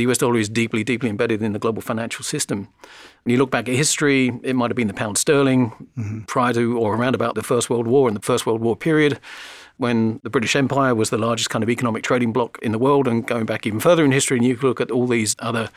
the 0.00 0.10
US 0.10 0.18
dollar 0.18 0.38
is 0.38 0.48
deeply, 0.48 0.82
deeply 0.82 1.10
embedded 1.10 1.42
in 1.42 1.52
the 1.52 1.58
global 1.58 1.82
financial 1.82 2.24
system. 2.24 2.68
When 3.24 3.32
you 3.32 3.38
look 3.38 3.50
back 3.50 3.68
at 3.68 3.74
history, 3.74 4.32
it 4.42 4.56
might 4.56 4.70
have 4.70 4.76
been 4.76 4.88
the 4.88 4.94
pound 4.94 5.18
sterling 5.18 5.70
mm-hmm. 5.98 6.22
prior 6.22 6.52
to 6.54 6.78
or 6.78 6.94
around 6.94 7.14
about 7.14 7.34
the 7.34 7.42
First 7.42 7.68
World 7.68 7.86
War 7.86 8.08
and 8.08 8.16
the 8.16 8.22
First 8.22 8.46
World 8.46 8.60
War 8.60 8.76
period 8.76 9.20
when 9.76 10.20
the 10.22 10.30
British 10.30 10.54
Empire 10.54 10.94
was 10.94 11.08
the 11.08 11.16
largest 11.16 11.48
kind 11.48 11.62
of 11.62 11.70
economic 11.70 12.02
trading 12.02 12.32
bloc 12.32 12.58
in 12.60 12.70
the 12.70 12.78
world. 12.78 13.08
And 13.08 13.26
going 13.26 13.46
back 13.46 13.66
even 13.66 13.80
further 13.80 14.04
in 14.04 14.12
history, 14.12 14.36
and 14.36 14.46
you 14.46 14.56
look 14.56 14.80
at 14.80 14.90
all 14.90 15.06
these 15.06 15.34
other 15.38 15.70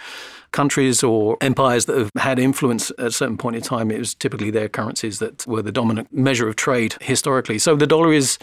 countries 0.51 1.03
or 1.03 1.37
empires 1.39 1.85
that 1.85 1.97
have 1.97 2.11
had 2.17 2.37
influence 2.37 2.91
at 2.91 3.07
a 3.07 3.11
certain 3.11 3.37
point 3.37 3.55
in 3.55 3.61
time, 3.61 3.91
it 3.91 3.99
was 3.99 4.13
typically 4.13 4.51
their 4.51 4.67
currencies 4.67 5.19
that 5.19 5.47
were 5.47 5.61
the 5.61 5.71
dominant 5.71 6.13
measure 6.13 6.49
of 6.49 6.55
trade 6.57 6.95
historically. 6.99 7.57
So 7.57 7.75
the 7.75 7.87
dollar 7.87 8.13
is 8.13 8.37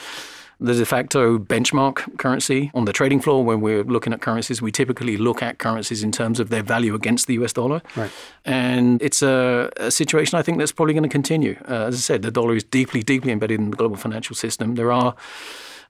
the 0.61 0.75
de 0.75 0.85
facto 0.85 1.39
benchmark 1.39 2.19
currency 2.19 2.71
on 2.75 2.85
the 2.85 2.93
trading 2.93 3.21
floor. 3.21 3.45
When 3.45 3.61
we're 3.61 3.83
looking 3.83 4.13
at 4.13 4.21
currencies, 4.21 4.61
we 4.61 4.71
typically 4.71 5.17
look 5.17 5.43
at 5.43 5.59
currencies 5.59 6.03
in 6.03 6.13
terms 6.13 6.39
of 6.39 6.51
their 6.51 6.63
value 6.63 6.95
against 6.95 7.27
the 7.27 7.35
US 7.35 7.53
dollar. 7.53 7.83
Right. 7.97 8.11
And 8.45 9.01
it's 9.03 9.23
a, 9.23 9.71
a, 9.77 9.91
situation 9.91 10.39
I 10.39 10.43
think 10.43 10.59
that's 10.59 10.73
probably 10.73 10.95
going 10.95 11.05
to 11.05 11.09
continue. 11.09 11.57
Uh, 11.69 11.87
as 11.87 11.95
I 11.95 11.99
said, 11.99 12.23
the 12.23 12.31
dollar 12.31 12.55
is 12.55 12.65
deeply, 12.65 13.03
deeply 13.03 13.33
embedded 13.33 13.59
in 13.59 13.71
the 13.71 13.77
global 13.77 13.97
financial 13.97 14.37
system. 14.37 14.75
There 14.75 14.93
are 14.93 15.15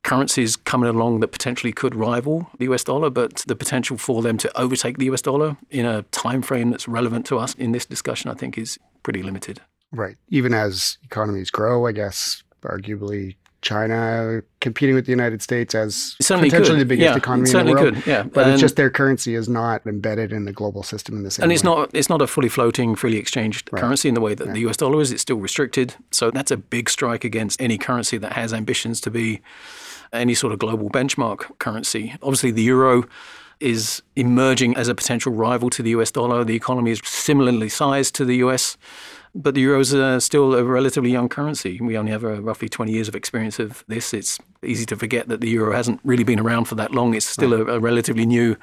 currencies 0.02 0.56
coming 0.56 0.88
along 0.88 1.20
that 1.20 1.28
potentially 1.28 1.72
could 1.72 1.94
rival 1.94 2.50
the 2.58 2.64
US 2.66 2.84
dollar, 2.84 3.10
but 3.10 3.36
the 3.46 3.56
potential 3.56 3.98
for 3.98 4.22
them 4.22 4.38
to 4.38 4.60
overtake 4.60 4.98
the 4.98 5.06
US 5.06 5.22
dollar 5.22 5.56
in 5.70 5.84
a 5.84 6.02
time 6.04 6.42
frame 6.42 6.70
that's 6.70 6.88
relevant 6.88 7.26
to 7.26 7.38
us 7.38 7.54
in 7.54 7.72
this 7.72 7.86
discussion, 7.86 8.30
I 8.30 8.34
think, 8.34 8.56
is 8.56 8.78
pretty 9.02 9.22
limited. 9.22 9.60
Right. 9.92 10.16
Even 10.28 10.54
as 10.54 10.98
economies 11.04 11.50
grow, 11.50 11.86
I 11.86 11.92
guess 11.92 12.44
arguably 12.62 13.36
China 13.62 14.42
competing 14.60 14.94
with 14.94 15.04
the 15.04 15.10
United 15.10 15.42
States 15.42 15.74
as 15.74 16.16
potentially 16.18 16.50
could. 16.50 16.78
the 16.80 16.84
biggest 16.84 17.04
yeah, 17.04 17.16
economy 17.16 17.50
in 17.50 17.66
the 17.66 17.72
world. 17.72 17.94
Could, 17.94 18.06
yeah. 18.06 18.22
But 18.22 18.44
and 18.44 18.52
it's 18.52 18.60
just 18.60 18.76
their 18.76 18.90
currency 18.90 19.34
is 19.34 19.48
not 19.48 19.86
embedded 19.86 20.32
in 20.32 20.46
the 20.46 20.52
global 20.52 20.82
system 20.82 21.16
in 21.16 21.22
the 21.24 21.30
same 21.30 21.44
And 21.44 21.52
it's 21.52 21.62
way. 21.62 21.70
not 21.70 21.90
it's 21.92 22.08
not 22.08 22.22
a 22.22 22.26
fully 22.26 22.48
floating, 22.48 22.94
freely 22.94 23.18
exchanged 23.18 23.68
right. 23.72 23.80
currency 23.80 24.08
in 24.08 24.14
the 24.14 24.20
way 24.20 24.34
that 24.34 24.46
yeah. 24.48 24.52
the 24.54 24.60
US 24.68 24.78
dollar 24.78 25.00
is. 25.00 25.12
It's 25.12 25.22
still 25.22 25.36
restricted. 25.36 25.94
So 26.10 26.30
that's 26.30 26.50
a 26.50 26.56
big 26.56 26.88
strike 26.88 27.24
against 27.24 27.60
any 27.60 27.76
currency 27.76 28.16
that 28.18 28.32
has 28.32 28.54
ambitions 28.54 29.00
to 29.02 29.10
be 29.10 29.40
any 30.12 30.34
sort 30.34 30.52
of 30.52 30.58
global 30.58 30.88
benchmark 30.88 31.58
currency. 31.58 32.14
Obviously 32.22 32.50
the 32.50 32.62
euro 32.62 33.04
is 33.60 34.02
emerging 34.16 34.74
as 34.76 34.88
a 34.88 34.94
potential 34.94 35.32
rival 35.32 35.68
to 35.70 35.82
the 35.82 35.90
US 35.90 36.10
dollar. 36.10 36.44
The 36.44 36.56
economy 36.56 36.92
is 36.92 37.00
similarly 37.04 37.68
sized 37.68 38.14
to 38.14 38.24
the 38.24 38.36
US. 38.36 38.78
But 39.34 39.54
the 39.54 39.60
euro 39.60 39.80
is 39.80 39.94
uh, 39.94 40.18
still 40.20 40.54
a 40.54 40.64
relatively 40.64 41.10
young 41.10 41.28
currency. 41.28 41.78
We 41.80 41.96
only 41.96 42.10
have 42.10 42.24
uh, 42.24 42.42
roughly 42.42 42.68
20 42.68 42.92
years 42.92 43.08
of 43.08 43.14
experience 43.14 43.58
of 43.58 43.84
this. 43.86 44.12
It's 44.12 44.38
easy 44.64 44.84
to 44.86 44.96
forget 44.96 45.28
that 45.28 45.40
the 45.40 45.48
euro 45.48 45.74
hasn't 45.74 46.00
really 46.02 46.24
been 46.24 46.40
around 46.40 46.64
for 46.64 46.74
that 46.76 46.92
long. 46.92 47.14
It's 47.14 47.26
still 47.26 47.52
a, 47.52 47.64
a 47.64 47.78
relatively 47.78 48.26
new 48.26 48.56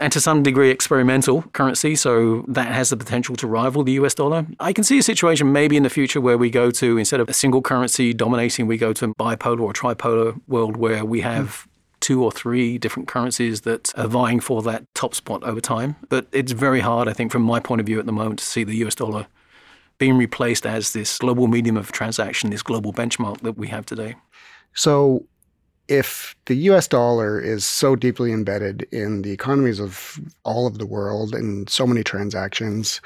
and 0.00 0.12
to 0.12 0.20
some 0.20 0.42
degree 0.42 0.70
experimental 0.70 1.42
currency, 1.52 1.94
so 1.94 2.44
that 2.48 2.72
has 2.72 2.90
the 2.90 2.96
potential 2.96 3.36
to 3.36 3.46
rival 3.46 3.84
the 3.84 3.92
US 3.92 4.14
dollar. 4.14 4.46
I 4.60 4.72
can 4.72 4.84
see 4.84 4.98
a 4.98 5.02
situation 5.02 5.52
maybe 5.52 5.76
in 5.76 5.82
the 5.82 5.90
future 5.90 6.20
where 6.20 6.38
we 6.38 6.50
go 6.50 6.70
to, 6.72 6.98
instead 6.98 7.20
of 7.20 7.28
a 7.28 7.32
single 7.32 7.62
currency 7.62 8.12
dominating, 8.12 8.66
we 8.66 8.76
go 8.76 8.92
to 8.92 9.06
a 9.06 9.14
bipolar 9.14 9.60
or 9.60 9.72
tripolar 9.72 10.40
world 10.48 10.76
where 10.76 11.04
we 11.04 11.20
have 11.20 11.46
mm. 11.46 11.66
two 12.00 12.24
or 12.24 12.32
three 12.32 12.76
different 12.78 13.08
currencies 13.08 13.62
that 13.62 13.96
are 13.96 14.08
vying 14.08 14.40
for 14.40 14.62
that 14.62 14.82
top 14.94 15.14
spot 15.14 15.42
over 15.44 15.60
time. 15.60 15.96
But 16.08 16.26
it's 16.32 16.52
very 16.52 16.80
hard, 16.80 17.08
I 17.08 17.12
think, 17.12 17.30
from 17.30 17.42
my 17.42 17.60
point 17.60 17.80
of 17.80 17.86
view 17.86 18.00
at 18.00 18.06
the 18.06 18.12
moment, 18.12 18.40
to 18.40 18.44
see 18.44 18.64
the 18.64 18.76
US 18.84 18.94
dollar 18.94 19.26
being 19.98 20.16
replaced 20.16 20.66
as 20.66 20.92
this 20.92 21.18
global 21.18 21.46
medium 21.46 21.76
of 21.76 21.92
transaction, 21.92 22.50
this 22.50 22.62
global 22.62 22.92
benchmark 22.92 23.40
that 23.42 23.56
we 23.56 23.68
have 23.68 23.86
today. 23.86 24.16
So 24.74 25.24
if 25.88 26.34
the 26.46 26.54
US 26.70 26.88
dollar 26.88 27.38
is 27.40 27.64
so 27.64 27.94
deeply 27.94 28.32
embedded 28.32 28.82
in 28.90 29.22
the 29.22 29.32
economies 29.32 29.80
of 29.80 30.18
all 30.44 30.66
of 30.66 30.78
the 30.78 30.86
world 30.86 31.34
and 31.34 31.68
so 31.68 31.86
many 31.86 32.02
transactions, 32.02 33.00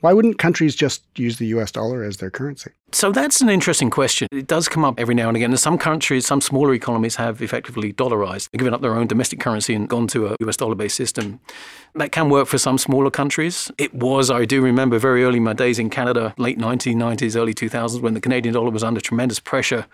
why 0.00 0.12
wouldn't 0.12 0.38
countries 0.38 0.74
just 0.74 1.02
use 1.16 1.38
the 1.38 1.46
US 1.46 1.70
dollar 1.70 2.02
as 2.02 2.18
their 2.18 2.30
currency? 2.30 2.70
So 2.92 3.12
that's 3.12 3.40
an 3.40 3.48
interesting 3.48 3.90
question. 3.90 4.28
It 4.32 4.46
does 4.46 4.68
come 4.68 4.84
up 4.84 4.98
every 4.98 5.14
now 5.14 5.28
and 5.28 5.36
again. 5.36 5.50
And 5.50 5.60
some 5.60 5.78
countries, 5.78 6.26
some 6.26 6.40
smaller 6.40 6.74
economies 6.74 7.16
have 7.16 7.40
effectively 7.42 7.92
dollarized, 7.92 8.50
given 8.52 8.74
up 8.74 8.80
their 8.80 8.94
own 8.94 9.06
domestic 9.06 9.40
currency 9.40 9.74
and 9.74 9.88
gone 9.88 10.06
to 10.08 10.28
a 10.28 10.36
US 10.40 10.56
dollar 10.56 10.74
based 10.74 10.96
system. 10.96 11.40
That 11.94 12.12
can 12.12 12.28
work 12.28 12.48
for 12.48 12.58
some 12.58 12.78
smaller 12.78 13.10
countries. 13.10 13.70
It 13.78 13.94
was, 13.94 14.30
I 14.30 14.44
do 14.44 14.62
remember 14.62 14.98
very 14.98 15.24
early 15.24 15.36
in 15.38 15.44
my 15.44 15.52
days 15.52 15.78
in 15.78 15.90
Canada, 15.90 16.34
late 16.38 16.58
1990s, 16.58 17.36
early 17.36 17.54
2000s, 17.54 18.00
when 18.00 18.14
the 18.14 18.20
Canadian 18.20 18.54
dollar 18.54 18.70
was 18.70 18.84
under 18.84 19.00
tremendous 19.00 19.40
pressure 19.40 19.86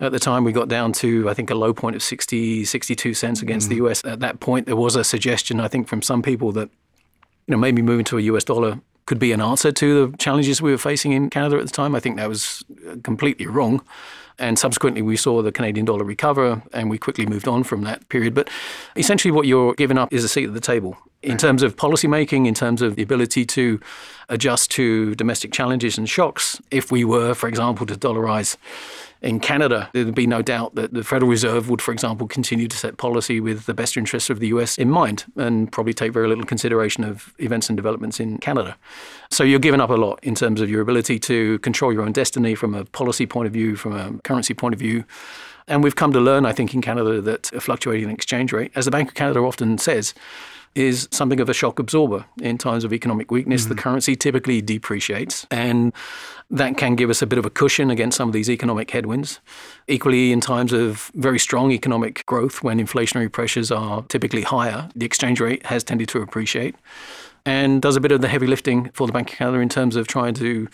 at 0.00 0.12
the 0.12 0.18
time, 0.18 0.44
we 0.44 0.52
got 0.52 0.68
down 0.68 0.92
to, 0.94 1.28
I 1.28 1.34
think, 1.34 1.50
a 1.50 1.54
low 1.54 1.72
point 1.72 1.96
of 1.96 2.02
60, 2.02 2.64
62 2.64 3.14
cents 3.14 3.42
against 3.42 3.66
mm. 3.66 3.70
the 3.70 3.86
US. 3.86 4.04
At 4.04 4.20
that 4.20 4.40
point, 4.40 4.66
there 4.66 4.76
was 4.76 4.96
a 4.96 5.04
suggestion, 5.04 5.60
I 5.60 5.68
think, 5.68 5.88
from 5.88 6.02
some 6.02 6.22
people 6.22 6.52
that, 6.52 6.68
you 7.46 7.52
know, 7.52 7.56
maybe 7.56 7.82
moving 7.82 8.04
to 8.06 8.18
a 8.18 8.22
US 8.22 8.44
dollar 8.44 8.80
could 9.06 9.18
be 9.18 9.32
an 9.32 9.40
answer 9.40 9.70
to 9.72 10.06
the 10.06 10.16
challenges 10.16 10.62
we 10.62 10.70
were 10.70 10.78
facing 10.78 11.12
in 11.12 11.30
Canada 11.30 11.58
at 11.58 11.66
the 11.66 11.72
time. 11.72 11.94
I 11.94 12.00
think 12.00 12.16
that 12.16 12.28
was 12.28 12.64
uh, 12.88 12.96
completely 13.02 13.46
wrong. 13.46 13.82
And 14.38 14.58
subsequently, 14.58 15.00
we 15.00 15.16
saw 15.16 15.42
the 15.42 15.52
Canadian 15.52 15.86
dollar 15.86 16.04
recover 16.04 16.62
and 16.72 16.90
we 16.90 16.98
quickly 16.98 17.24
moved 17.24 17.46
on 17.46 17.62
from 17.62 17.82
that 17.82 18.08
period. 18.08 18.34
But 18.34 18.50
essentially, 18.96 19.30
what 19.30 19.46
you're 19.46 19.74
giving 19.74 19.96
up 19.96 20.12
is 20.12 20.24
a 20.24 20.28
seat 20.28 20.48
at 20.48 20.54
the 20.54 20.60
table 20.60 20.96
in 21.22 21.38
terms 21.38 21.62
of 21.62 21.76
policymaking, 21.76 22.46
in 22.46 22.54
terms 22.54 22.82
of 22.82 22.96
the 22.96 23.02
ability 23.02 23.46
to 23.46 23.80
adjust 24.28 24.70
to 24.72 25.14
domestic 25.14 25.52
challenges 25.52 25.96
and 25.96 26.08
shocks. 26.08 26.60
If 26.70 26.90
we 26.90 27.04
were, 27.04 27.34
for 27.34 27.48
example, 27.48 27.86
to 27.86 27.94
dollarize 27.94 28.56
in 29.24 29.40
Canada, 29.40 29.88
there'd 29.94 30.14
be 30.14 30.26
no 30.26 30.42
doubt 30.42 30.74
that 30.74 30.92
the 30.92 31.02
Federal 31.02 31.30
Reserve 31.30 31.70
would, 31.70 31.80
for 31.80 31.92
example, 31.92 32.28
continue 32.28 32.68
to 32.68 32.76
set 32.76 32.98
policy 32.98 33.40
with 33.40 33.64
the 33.64 33.74
best 33.74 33.96
interests 33.96 34.28
of 34.28 34.38
the 34.38 34.48
US 34.48 34.76
in 34.76 34.90
mind 34.90 35.24
and 35.36 35.72
probably 35.72 35.94
take 35.94 36.12
very 36.12 36.28
little 36.28 36.44
consideration 36.44 37.02
of 37.04 37.32
events 37.38 37.68
and 37.68 37.76
developments 37.76 38.20
in 38.20 38.38
Canada. 38.38 38.76
So 39.30 39.42
you're 39.42 39.58
giving 39.58 39.80
up 39.80 39.90
a 39.90 39.94
lot 39.94 40.20
in 40.22 40.34
terms 40.34 40.60
of 40.60 40.68
your 40.68 40.82
ability 40.82 41.18
to 41.20 41.58
control 41.60 41.92
your 41.92 42.02
own 42.02 42.12
destiny 42.12 42.54
from 42.54 42.74
a 42.74 42.84
policy 42.84 43.26
point 43.26 43.46
of 43.46 43.52
view, 43.52 43.76
from 43.76 43.96
a 43.96 44.18
currency 44.24 44.52
point 44.52 44.74
of 44.74 44.78
view. 44.78 45.04
And 45.66 45.82
we've 45.82 45.96
come 45.96 46.12
to 46.12 46.20
learn, 46.20 46.44
I 46.44 46.52
think, 46.52 46.74
in 46.74 46.82
Canada 46.82 47.22
that 47.22 47.50
a 47.52 47.60
fluctuating 47.60 48.10
exchange 48.10 48.52
rate, 48.52 48.72
as 48.74 48.84
the 48.84 48.90
Bank 48.90 49.08
of 49.08 49.14
Canada 49.14 49.40
often 49.40 49.78
says, 49.78 50.12
is 50.74 51.08
something 51.10 51.40
of 51.40 51.48
a 51.48 51.54
shock 51.54 51.78
absorber. 51.78 52.24
In 52.40 52.58
times 52.58 52.84
of 52.84 52.92
economic 52.92 53.30
weakness, 53.30 53.62
mm-hmm. 53.62 53.74
the 53.74 53.80
currency 53.80 54.16
typically 54.16 54.60
depreciates, 54.60 55.46
and 55.50 55.92
that 56.50 56.76
can 56.76 56.94
give 56.94 57.10
us 57.10 57.22
a 57.22 57.26
bit 57.26 57.38
of 57.38 57.46
a 57.46 57.50
cushion 57.50 57.90
against 57.90 58.16
some 58.16 58.28
of 58.28 58.32
these 58.32 58.50
economic 58.50 58.90
headwinds. 58.90 59.40
Equally, 59.88 60.32
in 60.32 60.40
times 60.40 60.72
of 60.72 61.10
very 61.14 61.38
strong 61.38 61.70
economic 61.70 62.26
growth, 62.26 62.62
when 62.62 62.78
inflationary 62.78 63.30
pressures 63.30 63.70
are 63.70 64.02
typically 64.08 64.42
higher, 64.42 64.88
the 64.94 65.06
exchange 65.06 65.40
rate 65.40 65.66
has 65.66 65.84
tended 65.84 66.08
to 66.08 66.20
appreciate 66.20 66.74
and 67.46 67.82
does 67.82 67.96
a 67.96 68.00
bit 68.00 68.12
of 68.12 68.20
the 68.20 68.28
heavy 68.28 68.46
lifting 68.46 68.90
for 68.94 69.06
the 69.06 69.12
Bank 69.12 69.30
of 69.30 69.36
Canada 69.36 69.58
in 69.58 69.68
terms 69.68 69.96
of 69.96 70.06
trying 70.06 70.34
to 70.34 70.68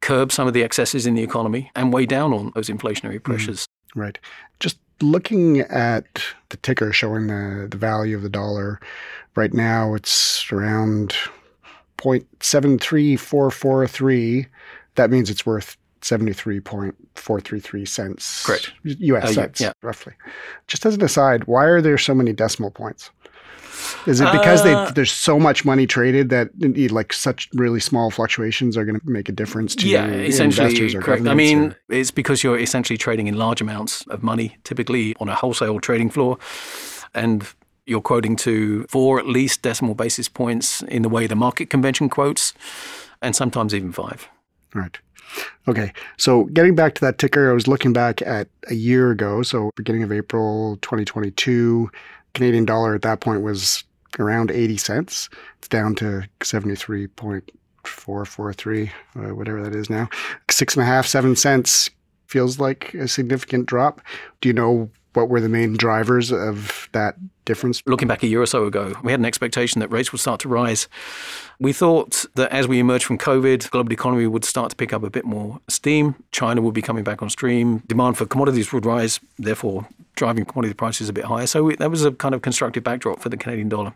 curb 0.00 0.30
some 0.30 0.46
of 0.46 0.54
the 0.54 0.62
excesses 0.62 1.06
in 1.06 1.14
the 1.14 1.22
economy 1.22 1.70
and 1.74 1.92
weigh 1.92 2.06
down 2.06 2.32
on 2.32 2.52
those 2.54 2.68
inflationary 2.68 3.14
mm-hmm. 3.14 3.32
pressures. 3.32 3.66
Mm, 3.94 4.00
right. 4.00 4.18
Just 4.58 4.78
looking 5.00 5.60
at 5.60 6.22
the 6.50 6.58
ticker 6.58 6.92
showing 6.92 7.28
the, 7.28 7.68
the 7.70 7.76
value 7.76 8.16
of 8.16 8.22
the 8.22 8.28
dollar, 8.28 8.80
right 9.36 9.54
now 9.54 9.94
it's 9.94 10.50
around 10.52 11.14
0.73443. 11.98 14.46
That 14.96 15.10
means 15.10 15.30
it's 15.30 15.46
worth 15.46 15.76
73.433 16.00 17.88
cents. 17.88 18.44
Correct. 18.44 18.72
US 18.84 19.24
uh, 19.24 19.32
cents, 19.32 19.60
yeah. 19.60 19.72
roughly. 19.82 20.14
Just 20.66 20.84
as 20.86 20.94
an 20.94 21.04
aside, 21.04 21.44
why 21.44 21.66
are 21.66 21.80
there 21.80 21.98
so 21.98 22.14
many 22.14 22.32
decimal 22.32 22.70
points? 22.70 23.10
Is 24.06 24.20
it 24.20 24.30
because 24.32 24.60
uh, 24.60 24.86
they, 24.86 24.92
there's 24.92 25.12
so 25.12 25.38
much 25.38 25.64
money 25.64 25.86
traded 25.86 26.28
that 26.30 26.50
like 26.92 27.12
such 27.12 27.48
really 27.54 27.80
small 27.80 28.10
fluctuations 28.10 28.76
are 28.76 28.84
going 28.84 29.00
to 29.00 29.08
make 29.08 29.28
a 29.28 29.32
difference 29.32 29.74
to 29.76 29.88
yeah, 29.88 30.06
essentially 30.06 30.92
correct. 30.94 31.26
I 31.26 31.34
mean, 31.34 31.70
or? 31.70 31.76
it's 31.88 32.10
because 32.10 32.42
you're 32.42 32.58
essentially 32.58 32.98
trading 32.98 33.26
in 33.26 33.36
large 33.36 33.62
amounts 33.62 34.06
of 34.08 34.22
money, 34.22 34.56
typically 34.64 35.14
on 35.20 35.28
a 35.28 35.34
wholesale 35.34 35.80
trading 35.80 36.10
floor, 36.10 36.38
and 37.14 37.46
you're 37.90 38.00
quoting 38.00 38.36
to 38.36 38.86
four 38.88 39.18
at 39.18 39.26
least 39.26 39.62
decimal 39.62 39.96
basis 39.96 40.28
points 40.28 40.82
in 40.82 41.02
the 41.02 41.08
way 41.08 41.26
the 41.26 41.34
market 41.34 41.70
convention 41.70 42.08
quotes, 42.08 42.54
and 43.20 43.34
sometimes 43.34 43.74
even 43.74 43.90
five. 43.90 44.28
Right. 44.72 44.96
Okay. 45.68 45.92
So 46.16 46.44
getting 46.44 46.76
back 46.76 46.94
to 46.94 47.02
that 47.02 47.18
ticker, 47.18 47.50
I 47.50 47.52
was 47.52 47.68
looking 47.68 47.92
back 47.92 48.22
at 48.22 48.48
a 48.68 48.74
year 48.74 49.10
ago, 49.10 49.42
so 49.42 49.70
beginning 49.76 50.04
of 50.04 50.12
April 50.12 50.78
2022, 50.82 51.90
Canadian 52.34 52.64
dollar 52.64 52.94
at 52.94 53.02
that 53.02 53.18
point 53.20 53.42
was 53.42 53.84
around 54.18 54.50
80 54.50 54.76
cents. 54.76 55.28
It's 55.58 55.68
down 55.68 55.94
to 55.96 56.24
73.443, 56.40 58.90
uh, 59.16 59.34
whatever 59.34 59.62
that 59.62 59.74
is 59.74 59.90
now. 59.90 60.08
Six 60.50 60.74
and 60.74 60.82
a 60.82 60.86
half, 60.86 61.06
seven 61.06 61.36
cents 61.36 61.90
feels 62.26 62.58
like 62.60 62.94
a 62.94 63.08
significant 63.08 63.66
drop. 63.66 64.00
Do 64.40 64.48
you 64.48 64.52
know 64.52 64.90
what 65.14 65.28
were 65.28 65.40
the 65.40 65.48
main 65.48 65.76
drivers 65.76 66.30
of 66.32 66.88
that 66.92 67.16
difference? 67.44 67.82
Looking 67.86 68.08
back 68.08 68.22
a 68.22 68.26
year 68.26 68.40
or 68.40 68.46
so 68.46 68.64
ago, 68.64 68.94
we 69.02 69.10
had 69.10 69.20
an 69.20 69.26
expectation 69.26 69.80
that 69.80 69.88
rates 69.88 70.12
would 70.12 70.20
start 70.20 70.40
to 70.40 70.48
rise. 70.48 70.88
We 71.58 71.72
thought 71.72 72.24
that 72.34 72.50
as 72.52 72.68
we 72.68 72.78
emerged 72.78 73.04
from 73.04 73.18
COVID, 73.18 73.62
the 73.62 73.68
global 73.68 73.92
economy 73.92 74.26
would 74.26 74.44
start 74.44 74.70
to 74.70 74.76
pick 74.76 74.92
up 74.92 75.02
a 75.02 75.10
bit 75.10 75.24
more 75.24 75.60
steam. 75.68 76.14
China 76.32 76.60
would 76.62 76.74
be 76.74 76.82
coming 76.82 77.04
back 77.04 77.22
on 77.22 77.30
stream. 77.30 77.82
Demand 77.86 78.16
for 78.16 78.26
commodities 78.26 78.72
would 78.72 78.86
rise, 78.86 79.20
therefore 79.38 79.88
driving 80.16 80.44
commodity 80.44 80.74
prices 80.74 81.08
a 81.08 81.12
bit 81.12 81.24
higher. 81.24 81.46
So 81.46 81.64
we, 81.64 81.76
that 81.76 81.90
was 81.90 82.04
a 82.04 82.12
kind 82.12 82.34
of 82.34 82.42
constructive 82.42 82.84
backdrop 82.84 83.20
for 83.20 83.28
the 83.28 83.36
Canadian 83.36 83.68
dollar. 83.68 83.94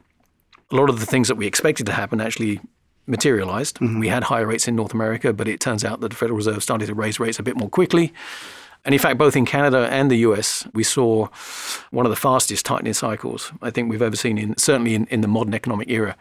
A 0.71 0.77
lot 0.77 0.89
of 0.89 0.99
the 0.99 1.07
things 1.07 1.29
that 1.29 1.37
we 1.37 1.47
expected 1.47 1.87
to 1.87 1.93
happen 1.93 2.21
actually 2.21 2.61
materialized. 3.07 3.77
Mm-hmm. 3.77 4.01
We 4.01 4.09
had 4.09 4.25
higher 4.25 4.47
rates 4.47 4.67
in 4.67 4.75
North 4.75 4.95
America, 4.95 5.33
but 5.33 5.49
it 5.49 5.61
turns 5.61 5.85
out 5.85 6.01
that 6.01 6.09
the 6.09 6.17
Federal 6.17 6.37
Reserve 6.37 6.63
started 6.63 6.87
to 6.87 6.95
raise 6.95 7.21
rates 7.21 7.39
a 7.39 7.43
bit 7.43 7.57
more 7.57 7.69
quickly. 7.69 8.13
And 8.85 8.95
in 8.95 8.99
fact, 8.99 9.19
both 9.19 9.35
in 9.35 9.47
Canada 9.47 9.89
and 9.91 10.11
the 10.11 10.19
US, 10.19 10.67
we 10.75 10.85
saw 10.85 11.29
one 11.91 12.05
of 12.05 12.11
the 12.11 12.17
fastest 12.17 12.67
tightening 12.67 12.93
cycles 12.93 13.53
I 13.63 13.71
think 13.71 13.91
we've 13.91 14.03
ever 14.03 14.17
seen, 14.17 14.37
in, 14.37 14.57
certainly 14.59 14.95
in, 14.95 15.07
in 15.07 15.23
the 15.23 15.29
modern 15.29 15.55
economic 15.55 15.91
era. 15.91 16.17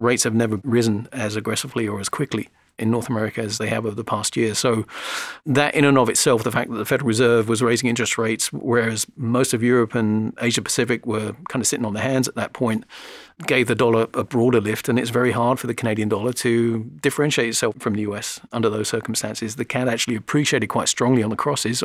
Rates 0.00 0.24
have 0.24 0.34
never 0.34 0.60
risen 0.64 1.08
as 1.12 1.36
aggressively 1.36 1.86
or 1.86 2.00
as 2.00 2.08
quickly 2.08 2.48
in 2.80 2.90
North 2.90 3.08
America 3.08 3.42
as 3.42 3.58
they 3.58 3.68
have 3.68 3.86
over 3.86 3.94
the 3.94 4.04
past 4.04 4.36
year. 4.36 4.54
So 4.54 4.86
that 5.46 5.74
in 5.74 5.84
and 5.84 5.98
of 5.98 6.08
itself, 6.08 6.42
the 6.42 6.50
fact 6.50 6.70
that 6.70 6.78
the 6.78 6.84
Federal 6.84 7.06
Reserve 7.06 7.48
was 7.48 7.62
raising 7.62 7.88
interest 7.88 8.18
rates, 8.18 8.52
whereas 8.52 9.06
most 9.16 9.54
of 9.54 9.62
Europe 9.62 9.94
and 9.94 10.36
Asia 10.40 10.62
Pacific 10.62 11.06
were 11.06 11.34
kind 11.48 11.62
of 11.62 11.66
sitting 11.66 11.84
on 11.84 11.92
their 11.92 12.02
hands 12.02 12.26
at 12.26 12.34
that 12.34 12.52
point, 12.54 12.84
gave 13.46 13.68
the 13.68 13.74
dollar 13.74 14.08
a 14.14 14.24
broader 14.24 14.60
lift. 14.60 14.88
And 14.88 14.98
it's 14.98 15.10
very 15.10 15.32
hard 15.32 15.60
for 15.60 15.66
the 15.66 15.74
Canadian 15.74 16.08
dollar 16.08 16.32
to 16.32 16.84
differentiate 17.00 17.48
itself 17.48 17.76
from 17.78 17.94
the 17.94 18.02
US 18.02 18.40
under 18.52 18.70
those 18.70 18.88
circumstances. 18.88 19.56
The 19.56 19.64
CAD 19.64 19.88
actually 19.88 20.16
appreciated 20.16 20.68
quite 20.68 20.88
strongly 20.88 21.22
on 21.22 21.30
the 21.30 21.36
crosses. 21.36 21.82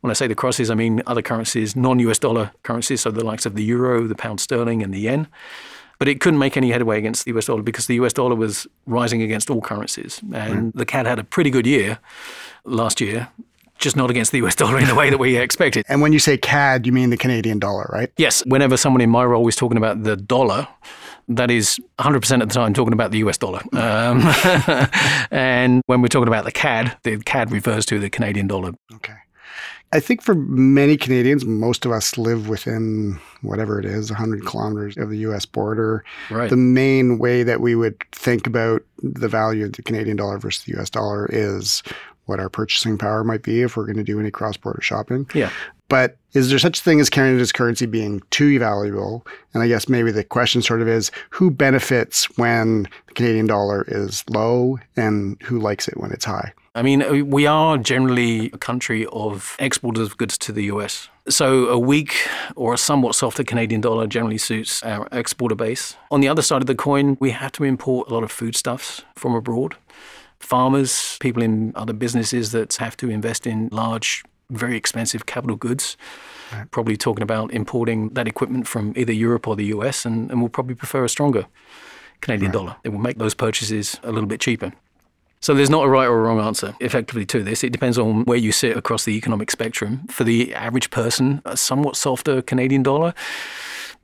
When 0.00 0.10
I 0.10 0.14
say 0.14 0.26
the 0.26 0.34
crosses, 0.34 0.70
I 0.70 0.74
mean 0.74 1.02
other 1.06 1.22
currencies, 1.22 1.76
non 1.76 1.98
US 2.00 2.18
dollar 2.18 2.50
currencies, 2.62 3.02
so 3.02 3.10
the 3.10 3.24
likes 3.24 3.46
of 3.46 3.54
the 3.54 3.62
euro, 3.62 4.06
the 4.06 4.14
pound 4.14 4.40
sterling, 4.40 4.82
and 4.82 4.92
the 4.92 5.00
yen. 5.00 5.28
But 5.98 6.08
it 6.08 6.20
couldn't 6.20 6.38
make 6.38 6.56
any 6.56 6.70
headway 6.70 6.98
against 6.98 7.24
the 7.24 7.32
US 7.36 7.46
dollar 7.46 7.62
because 7.62 7.86
the 7.86 7.94
US 7.96 8.12
dollar 8.12 8.34
was 8.34 8.66
rising 8.86 9.22
against 9.22 9.50
all 9.50 9.60
currencies. 9.60 10.20
And 10.32 10.72
the 10.74 10.86
CAD 10.86 11.06
had 11.06 11.18
a 11.18 11.24
pretty 11.24 11.50
good 11.50 11.66
year 11.66 11.98
last 12.64 13.00
year, 13.00 13.28
just 13.78 13.96
not 13.96 14.10
against 14.10 14.32
the 14.32 14.38
US 14.38 14.54
dollar 14.54 14.78
in 14.78 14.88
the 14.88 14.94
way 14.94 15.10
that 15.10 15.18
we 15.18 15.36
expected. 15.36 15.84
And 15.88 16.00
when 16.00 16.12
you 16.12 16.18
say 16.18 16.36
CAD, 16.36 16.86
you 16.86 16.92
mean 16.92 17.10
the 17.10 17.16
Canadian 17.16 17.58
dollar, 17.58 17.88
right? 17.92 18.10
Yes. 18.16 18.44
Whenever 18.46 18.76
someone 18.76 19.00
in 19.00 19.10
my 19.10 19.24
role 19.24 19.46
is 19.48 19.56
talking 19.56 19.76
about 19.76 20.02
the 20.02 20.16
dollar, 20.16 20.66
that 21.28 21.50
is 21.50 21.80
100% 21.98 22.42
of 22.42 22.48
the 22.48 22.54
time 22.54 22.74
talking 22.74 22.92
about 22.92 23.10
the 23.10 23.18
US 23.18 23.38
dollar. 23.38 23.60
Um, 23.72 24.22
and 25.30 25.82
when 25.86 26.02
we're 26.02 26.08
talking 26.08 26.28
about 26.28 26.44
the 26.44 26.52
CAD, 26.52 26.96
the 27.02 27.18
CAD 27.18 27.50
refers 27.50 27.86
to 27.86 27.98
the 27.98 28.10
Canadian 28.10 28.46
dollar. 28.46 28.72
Okay. 28.94 29.14
I 29.94 30.00
think 30.00 30.22
for 30.22 30.34
many 30.34 30.96
Canadians, 30.96 31.44
most 31.44 31.86
of 31.86 31.92
us 31.92 32.18
live 32.18 32.48
within 32.48 33.20
whatever 33.42 33.78
it 33.78 33.84
is, 33.84 34.10
100 34.10 34.44
kilometers 34.44 34.96
of 34.96 35.08
the 35.08 35.18
US 35.18 35.46
border. 35.46 36.04
Right. 36.30 36.50
The 36.50 36.56
main 36.56 37.18
way 37.18 37.44
that 37.44 37.60
we 37.60 37.76
would 37.76 37.96
think 38.10 38.48
about 38.48 38.82
the 38.98 39.28
value 39.28 39.64
of 39.64 39.72
the 39.74 39.82
Canadian 39.82 40.16
dollar 40.16 40.38
versus 40.38 40.64
the 40.64 40.76
US 40.80 40.90
dollar 40.90 41.28
is 41.30 41.84
what 42.24 42.40
our 42.40 42.48
purchasing 42.48 42.98
power 42.98 43.22
might 43.22 43.42
be 43.42 43.62
if 43.62 43.76
we're 43.76 43.86
going 43.86 43.96
to 43.96 44.02
do 44.02 44.18
any 44.18 44.32
cross 44.32 44.56
border 44.56 44.82
shopping. 44.82 45.30
Yeah. 45.32 45.50
But 45.88 46.16
is 46.32 46.50
there 46.50 46.58
such 46.58 46.80
a 46.80 46.82
thing 46.82 46.98
as 46.98 47.08
Canada's 47.08 47.52
currency 47.52 47.86
being 47.86 48.20
too 48.30 48.58
valuable? 48.58 49.24
And 49.52 49.62
I 49.62 49.68
guess 49.68 49.88
maybe 49.88 50.10
the 50.10 50.24
question 50.24 50.60
sort 50.60 50.82
of 50.82 50.88
is 50.88 51.12
who 51.30 51.52
benefits 51.52 52.24
when 52.36 52.88
the 53.06 53.14
Canadian 53.14 53.46
dollar 53.46 53.84
is 53.86 54.24
low 54.28 54.80
and 54.96 55.40
who 55.42 55.60
likes 55.60 55.86
it 55.86 55.98
when 55.98 56.10
it's 56.10 56.24
high? 56.24 56.52
I 56.76 56.82
mean, 56.82 57.02
uh, 57.02 57.24
we 57.24 57.46
are 57.46 57.78
generally 57.78 58.50
a 58.52 58.58
country 58.58 59.06
of 59.12 59.56
exporters 59.60 60.08
of 60.08 60.16
goods 60.16 60.36
to 60.38 60.52
the 60.52 60.64
US. 60.64 61.08
So 61.28 61.68
a 61.68 61.78
weak 61.78 62.14
or 62.56 62.74
a 62.74 62.78
somewhat 62.78 63.14
softer 63.14 63.44
Canadian 63.44 63.80
dollar 63.80 64.06
generally 64.08 64.38
suits 64.38 64.82
our 64.82 65.08
exporter 65.12 65.54
base. 65.54 65.96
On 66.10 66.20
the 66.20 66.28
other 66.28 66.42
side 66.42 66.62
of 66.62 66.66
the 66.66 66.74
coin, 66.74 67.16
we 67.20 67.30
have 67.30 67.52
to 67.52 67.64
import 67.64 68.10
a 68.10 68.14
lot 68.14 68.24
of 68.24 68.32
foodstuffs 68.32 69.02
from 69.14 69.34
abroad. 69.34 69.76
Farmers, 70.40 71.16
people 71.20 71.42
in 71.42 71.72
other 71.76 71.92
businesses 71.92 72.50
that 72.52 72.74
have 72.74 72.96
to 72.98 73.08
invest 73.08 73.46
in 73.46 73.68
large, 73.70 74.24
very 74.50 74.76
expensive 74.76 75.26
capital 75.26 75.56
goods. 75.56 75.96
Probably 76.70 76.96
talking 76.96 77.22
about 77.22 77.52
importing 77.52 78.10
that 78.10 78.28
equipment 78.28 78.68
from 78.68 78.92
either 78.96 79.12
Europe 79.12 79.48
or 79.48 79.56
the 79.56 79.66
US, 79.66 80.04
and, 80.04 80.30
and 80.30 80.42
will 80.42 80.48
probably 80.48 80.74
prefer 80.74 81.04
a 81.04 81.08
stronger 81.08 81.46
Canadian 82.20 82.50
right. 82.50 82.58
dollar. 82.58 82.76
It 82.84 82.90
will 82.90 83.00
make 83.00 83.18
those 83.18 83.34
purchases 83.34 83.98
a 84.02 84.12
little 84.12 84.28
bit 84.28 84.40
cheaper. 84.40 84.72
So 85.44 85.52
there's 85.52 85.68
not 85.68 85.84
a 85.84 85.90
right 85.90 86.06
or 86.06 86.20
a 86.20 86.22
wrong 86.22 86.40
answer 86.40 86.74
effectively 86.80 87.26
to 87.26 87.42
this. 87.42 87.62
It 87.62 87.70
depends 87.70 87.98
on 87.98 88.24
where 88.24 88.38
you 88.38 88.50
sit 88.50 88.78
across 88.78 89.04
the 89.04 89.10
economic 89.10 89.50
spectrum. 89.50 90.06
For 90.08 90.24
the 90.24 90.54
average 90.54 90.88
person, 90.88 91.42
a 91.44 91.54
somewhat 91.54 91.96
softer 91.96 92.40
Canadian 92.40 92.82
dollar 92.82 93.12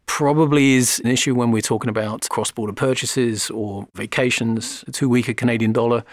probably 0.04 0.74
is 0.74 1.00
an 1.02 1.10
issue 1.10 1.34
when 1.34 1.50
we're 1.50 1.62
talking 1.62 1.88
about 1.88 2.28
cross 2.28 2.50
border 2.50 2.74
purchases 2.74 3.48
or 3.48 3.88
vacations. 3.94 4.84
A 4.86 4.90
too 4.90 5.08
weaker 5.08 5.32
Canadian 5.32 5.72
dollar 5.72 6.04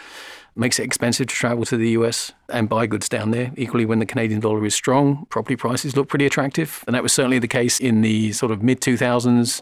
makes 0.56 0.80
it 0.80 0.84
expensive 0.84 1.28
to 1.28 1.36
travel 1.36 1.66
to 1.66 1.76
the 1.76 1.90
US 1.90 2.32
and 2.48 2.70
buy 2.70 2.88
goods 2.88 3.10
down 3.10 3.32
there. 3.32 3.52
Equally, 3.58 3.86
when 3.86 4.00
the 4.00 4.06
Canadian 4.06 4.40
dollar 4.40 4.66
is 4.66 4.76
strong, 4.76 5.26
property 5.28 5.58
prices 5.58 5.98
look 5.98 6.08
pretty 6.08 6.26
attractive. 6.26 6.86
And 6.88 6.96
that 6.96 7.04
was 7.04 7.12
certainly 7.12 7.40
the 7.40 7.50
case 7.50 7.82
in 7.82 8.00
the 8.00 8.32
sort 8.32 8.54
of 8.54 8.64
mid 8.64 8.80
2000s 8.80 9.62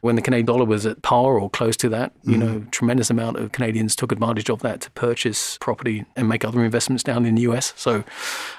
when 0.00 0.16
the 0.16 0.22
Canadian 0.22 0.46
dollar 0.46 0.64
was 0.64 0.86
at 0.86 1.02
par 1.02 1.38
or 1.38 1.50
close 1.50 1.76
to 1.78 1.88
that, 1.90 2.12
you 2.24 2.36
mm 2.36 2.38
know, 2.38 2.64
tremendous 2.70 3.10
amount 3.10 3.36
of 3.36 3.50
Canadians 3.50 3.96
took 3.96 4.12
advantage 4.12 4.48
of 4.48 4.60
that 4.60 4.80
to 4.80 4.90
purchase 4.92 5.58
property 5.58 6.04
and 6.14 6.28
make 6.28 6.44
other 6.44 6.64
investments 6.64 7.02
down 7.02 7.26
in 7.26 7.34
the 7.34 7.42
US. 7.42 7.72
So 7.76 8.04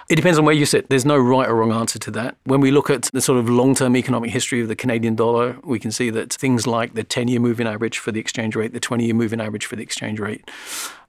it 0.09 0.15
depends 0.15 0.37
on 0.37 0.43
where 0.43 0.55
you 0.55 0.65
sit. 0.65 0.89
There's 0.89 1.05
no 1.05 1.17
right 1.17 1.47
or 1.47 1.55
wrong 1.55 1.71
answer 1.71 1.97
to 1.99 2.11
that. 2.11 2.35
When 2.43 2.59
we 2.59 2.71
look 2.71 2.89
at 2.89 3.03
the 3.13 3.21
sort 3.21 3.39
of 3.39 3.49
long 3.49 3.73
term 3.73 3.95
economic 3.95 4.31
history 4.31 4.61
of 4.61 4.67
the 4.67 4.75
Canadian 4.75 5.15
dollar, 5.15 5.57
we 5.63 5.79
can 5.79 5.91
see 5.91 6.09
that 6.09 6.33
things 6.33 6.67
like 6.67 6.93
the 6.93 7.03
10 7.03 7.29
year 7.29 7.39
moving 7.39 7.67
average 7.67 7.97
for 7.99 8.11
the 8.11 8.19
exchange 8.19 8.55
rate, 8.55 8.73
the 8.73 8.79
20 8.79 9.05
year 9.05 9.13
moving 9.13 9.39
average 9.39 9.65
for 9.65 9.75
the 9.75 9.83
exchange 9.83 10.19
rate, 10.19 10.49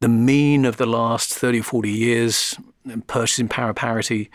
the 0.00 0.08
mean 0.08 0.64
of 0.64 0.76
the 0.76 0.86
last 0.86 1.34
30 1.34 1.60
or 1.60 1.62
40 1.64 1.90
years, 1.90 2.56
purchasing 3.06 3.48
power 3.48 3.72
parity, 3.72 4.30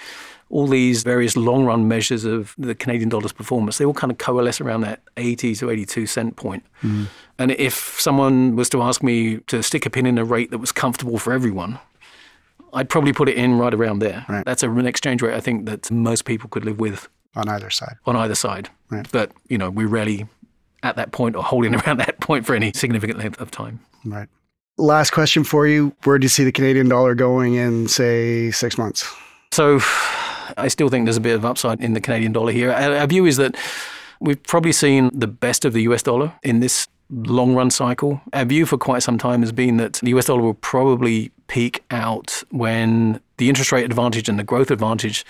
all 0.50 0.68
these 0.68 1.04
various 1.04 1.36
long 1.36 1.66
run 1.66 1.88
measures 1.88 2.24
of 2.24 2.54
the 2.58 2.76
Canadian 2.76 3.10
dollar's 3.10 3.34
performance, 3.34 3.78
they 3.78 3.86
all 3.86 3.94
kind 3.94 4.12
of 4.12 4.18
coalesce 4.18 4.62
around 4.62 4.82
that 4.82 5.02
80 5.18 5.56
to 5.56 5.70
82 5.70 6.06
cent 6.06 6.36
point. 6.36 6.64
Mm. 6.84 7.08
And 7.40 7.52
if 7.52 8.00
someone 8.00 8.56
was 8.56 8.70
to 8.70 8.82
ask 8.82 9.02
me 9.02 9.38
to 9.48 9.64
stick 9.64 9.86
a 9.86 9.90
pin 9.90 10.06
in 10.06 10.18
a 10.18 10.26
rate 10.26 10.52
that 10.52 10.60
was 10.60 10.72
comfortable 10.72 11.18
for 11.18 11.34
everyone, 11.34 11.80
I'd 12.74 12.90
probably 12.90 13.14
put 13.14 13.30
it 13.30 13.38
in 13.38 13.58
right 13.58 13.74
around 13.74 14.00
there. 14.00 14.26
Right. 14.30 14.46
That's 14.46 14.62
an 14.62 14.86
exchange 14.86 15.22
rate 15.22 15.34
I 15.34 15.40
think 15.40 15.66
that 15.66 15.90
most 15.90 16.26
people 16.26 16.50
could 16.50 16.66
live 16.66 16.80
with. 16.80 17.08
On 17.36 17.50
either 17.50 17.70
side. 17.70 17.96
On 18.06 18.16
either 18.16 18.36
side. 18.36 18.70
Right. 18.90 19.08
But, 19.12 19.32
you 19.50 19.58
know, 19.58 19.70
we're 19.70 19.88
rarely 19.88 20.28
at 20.84 20.96
that 20.98 21.12
point 21.12 21.36
or 21.36 21.44
holding 21.44 21.74
around 21.82 21.98
that 21.98 22.20
point 22.20 22.46
for 22.46 22.54
any 22.54 22.72
significant 22.74 23.18
length 23.18 23.42
of 23.42 23.50
time. 23.50 23.80
Right. 24.06 24.28
Last 24.78 25.12
question 25.12 25.46
for 25.46 25.66
you. 25.66 25.96
Where 26.04 26.20
do 26.20 26.26
you 26.26 26.30
see 26.30 26.44
the 26.44 26.52
Canadian 26.52 26.90
dollar 26.90 27.16
going 27.16 27.56
in, 27.56 27.88
say, 27.88 28.52
six 28.52 28.78
months? 28.78 29.10
So 29.52 29.80
I 30.58 30.68
still 30.68 30.90
think 30.90 31.06
there's 31.06 31.18
a 31.18 31.22
bit 31.22 31.36
of 31.36 31.46
upside 31.46 31.82
in 31.82 31.94
the 31.94 32.02
Canadian 32.02 32.32
dollar 32.32 32.52
here. 32.52 32.72
Our, 32.72 33.08
view 33.08 33.26
is 33.26 33.38
that 33.38 33.56
we've 34.20 34.42
probably 34.44 34.72
seen 34.72 35.12
the 35.14 35.28
best 35.28 35.66
of 35.66 35.74
the 35.74 35.82
US 35.84 36.04
dollar 36.04 36.34
in 36.44 36.60
this 36.60 36.88
long 37.10 37.56
run 37.56 37.70
cycle. 37.70 38.22
Our 38.34 38.46
view 38.46 38.66
for 38.66 38.78
quite 38.78 39.04
some 39.04 39.18
time 39.18 39.42
has 39.42 39.52
been 39.52 39.78
that 39.78 39.94
the 39.94 40.10
US 40.12 40.26
dollar 40.26 40.42
will 40.42 40.56
probably 40.56 41.32
peak 41.48 41.84
out 41.92 42.44
when 42.50 43.22
the 43.38 43.50
interest 43.50 43.72
rate 43.72 43.86
advantage 43.86 44.28
and 44.28 44.40
the 44.40 44.44
growth 44.44 44.72
advantage 44.72 45.26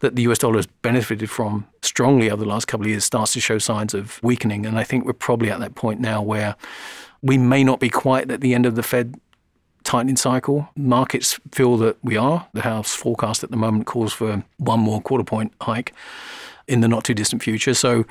that 0.00 0.16
the 0.16 0.22
US 0.22 0.38
dollar 0.38 0.56
has 0.56 0.66
benefited 0.66 1.30
from 1.30 1.66
strongly 1.82 2.30
over 2.30 2.42
the 2.42 2.48
last 2.48 2.66
couple 2.66 2.86
of 2.86 2.90
years 2.90 3.04
starts 3.04 3.32
to 3.34 3.40
show 3.40 3.58
signs 3.58 3.94
of 3.94 4.20
weakening. 4.22 4.66
And 4.66 4.78
I 4.78 4.84
think 4.84 5.04
we're 5.04 5.12
probably 5.12 5.50
at 5.50 5.60
that 5.60 5.74
point 5.74 6.00
now 6.00 6.22
where 6.22 6.56
we 7.22 7.38
may 7.38 7.62
not 7.62 7.78
be 7.78 7.88
quite 7.88 8.30
at 8.30 8.40
the 8.40 8.54
end 8.54 8.66
of 8.66 8.74
the 8.74 8.82
Fed 8.82 9.14
tightening 9.82 10.16
cycle. 10.16 10.68
Markets 10.76 11.38
feel 11.52 11.76
that 11.78 11.96
we 12.02 12.16
are. 12.16 12.48
The 12.52 12.62
House 12.62 12.94
forecast 12.94 13.44
at 13.44 13.50
the 13.50 13.56
moment 13.56 13.86
calls 13.86 14.12
for 14.12 14.44
one 14.58 14.80
more 14.80 15.00
quarter 15.00 15.24
point 15.24 15.52
hike 15.60 15.92
in 16.68 16.80
the 16.80 16.88
not 16.88 17.04
too 17.04 17.14
distant 17.14 17.42
future. 17.42 17.74
So, 17.74 18.04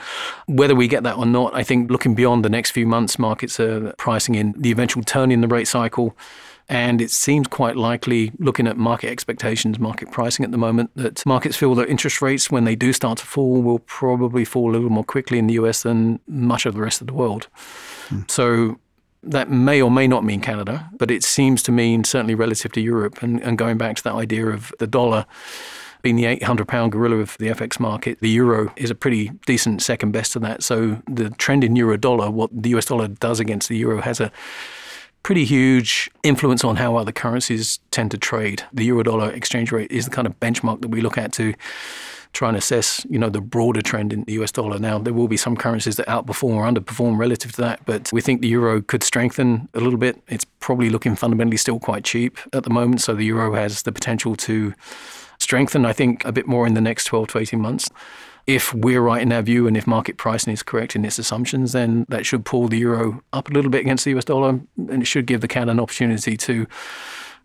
whether 0.46 0.76
we 0.76 0.88
get 0.88 1.04
that 1.04 1.18
or 1.18 1.26
not, 1.26 1.56
I 1.56 1.64
think 1.64 1.90
looking 1.90 2.16
beyond 2.16 2.46
the 2.46 2.50
next 2.50 2.72
few 2.72 2.86
months, 2.86 3.18
markets 3.18 3.60
are 3.60 3.94
pricing 3.98 4.36
in 4.36 4.54
the 4.58 4.72
eventual 4.72 5.04
turn 5.04 5.32
in 5.32 5.42
the 5.42 5.48
rate 5.48 5.68
cycle. 5.68 6.16
And 6.70 7.02
it 7.02 7.12
seems 7.12 7.48
quite 7.48 7.76
likely, 7.76 8.32
looking 8.40 8.66
at 8.66 8.78
market 8.78 9.10
expectations, 9.10 9.78
market 9.78 10.10
pricing 10.10 10.46
at 10.46 10.52
the 10.52 10.58
moment, 10.58 10.92
that 10.96 11.26
markets 11.26 11.58
feel 11.58 11.76
that 11.76 11.90
interest 11.90 12.22
rates, 12.22 12.50
when 12.50 12.64
they 12.64 12.76
do 12.76 12.94
start 12.94 13.18
to 13.18 13.26
fall, 13.26 13.62
will 13.62 13.80
probably 13.80 14.46
fall 14.46 14.72
a 14.72 14.74
little 14.74 14.90
more 14.90 15.04
quickly 15.04 15.38
in 15.38 15.48
the 15.48 15.56
US 15.56 15.84
than 15.84 16.20
much 16.28 16.66
of 16.66 16.74
the 16.74 16.80
rest 16.80 17.02
of 17.02 17.08
the 17.08 17.14
world. 17.14 17.48
Hmm. 18.08 18.22
So, 18.30 18.80
that 19.24 19.50
may 19.50 19.82
or 19.82 19.92
may 19.92 20.08
not 20.08 20.24
mean 20.24 20.42
Canada, 20.42 20.90
but 20.98 21.12
it 21.12 21.24
seems 21.24 21.62
to 21.64 21.72
mean 21.72 22.04
certainly 22.04 22.36
relative 22.36 22.72
to 22.74 22.82
Europe. 22.82 23.22
And, 23.22 23.42
and 23.42 23.58
going 23.58 23.78
back 23.78 23.96
to 23.98 24.04
that 24.04 24.14
idea 24.14 24.48
of 24.48 24.74
the 24.80 24.88
dollar 24.88 25.26
being 26.02 26.16
the 26.16 26.26
800 26.26 26.68
pound 26.68 26.92
gorilla 26.92 27.18
of 27.18 27.38
the 27.38 27.48
FX 27.48 27.80
market, 27.80 28.20
the 28.20 28.30
euro 28.30 28.74
is 28.76 28.90
a 28.90 28.96
pretty 28.96 29.30
decent 29.46 29.84
second 29.84 30.12
best 30.12 30.34
to 30.34 30.40
that. 30.40 30.64
So 30.64 31.02
the 31.08 31.30
trend 31.32 31.64
in 31.64 31.76
euro 31.76 31.98
dollar, 31.98 32.32
what 32.32 32.50
the 32.52 32.70
US 32.72 32.86
dollar 32.86 33.08
does 33.08 33.40
against 33.40 33.70
the 33.70 33.78
euro, 33.78 34.02
has 34.02 34.20
a 34.20 34.32
pretty 35.24 35.46
huge 35.46 36.10
influence 36.24 36.64
on 36.64 36.78
how 36.78 36.96
other 36.96 37.12
currencies 37.12 37.80
tend 37.92 38.10
to 38.12 38.18
trade. 38.18 38.64
The 38.74 38.86
euro 38.86 39.04
dollar 39.04 39.32
exchange 39.32 39.72
rate 39.72 39.92
is 39.92 40.06
the 40.06 40.12
kind 40.12 40.26
of 40.26 40.40
benchmark 40.40 40.82
that 40.82 40.88
we 40.88 41.02
look 41.02 41.18
at 41.18 41.32
to 41.34 41.54
try 42.34 42.48
and 42.48 42.58
assess, 42.58 43.06
you 43.10 43.20
know, 43.20 43.30
the 43.30 43.41
broader 43.41 43.82
trend 43.82 44.13
in 44.13 44.24
the 44.24 44.34
US 44.34 44.52
dollar. 44.52 44.80
Now, 44.80 44.98
there 45.00 45.13
will 45.13 45.28
be 45.28 45.38
some 45.38 45.58
currencies 45.58 45.98
that 45.98 46.08
outperform 46.08 46.56
or 46.56 46.63
underperform 46.63 47.17
relative 47.17 47.52
to 47.54 47.62
that, 47.62 47.86
but 47.86 48.10
we 48.13 48.22
think 48.22 48.41
the 48.41 48.48
euro 48.48 48.82
could 48.82 49.04
strengthen 49.04 49.67
a 49.74 49.80
little 49.80 50.00
bit. 50.00 50.22
It's 50.28 50.46
probably 50.60 50.89
looking 50.89 51.15
fundamentally 51.15 51.58
still 51.58 51.80
quite 51.80 52.04
cheap 52.04 52.38
at 52.54 52.63
the 52.63 52.70
moment, 52.70 53.02
so 53.02 53.13
the 53.13 53.26
euro 53.26 53.54
has 53.56 53.84
the 53.84 53.91
potential 53.91 54.36
to 54.38 54.74
strengthen, 55.39 55.86
I 55.86 55.94
think, 55.94 56.24
a 56.24 56.32
bit 56.32 56.48
more 56.48 56.65
in 56.67 56.74
the 56.74 56.82
next 56.82 57.06
12 57.06 57.30
to 57.30 57.39
18 57.39 57.60
months. 57.60 57.89
If 58.48 58.74
we're 58.74 59.02
right 59.02 59.22
in 59.22 59.32
our 59.32 59.41
view 59.41 59.67
and 59.67 59.78
if 59.78 59.86
market 59.86 60.17
pricing 60.17 60.54
is 60.54 60.63
correct 60.63 60.96
in 60.96 61.06
its 61.06 61.20
assumptions, 61.20 61.74
then 61.74 62.06
that 62.10 62.26
should 62.26 62.46
pull 62.46 62.67
the 62.67 62.78
euro 62.78 63.22
up 63.34 63.50
a 63.50 63.54
little 63.54 63.70
bit 63.70 63.82
against 63.82 64.06
the 64.06 64.17
US 64.17 64.26
dollar 64.26 64.62
and 64.78 65.04
it 65.04 65.06
should 65.06 65.26
give 65.26 65.41
the 65.41 65.48
CAD 65.48 65.70
an 65.70 65.80
opportunity 65.80 66.38
to, 66.38 66.65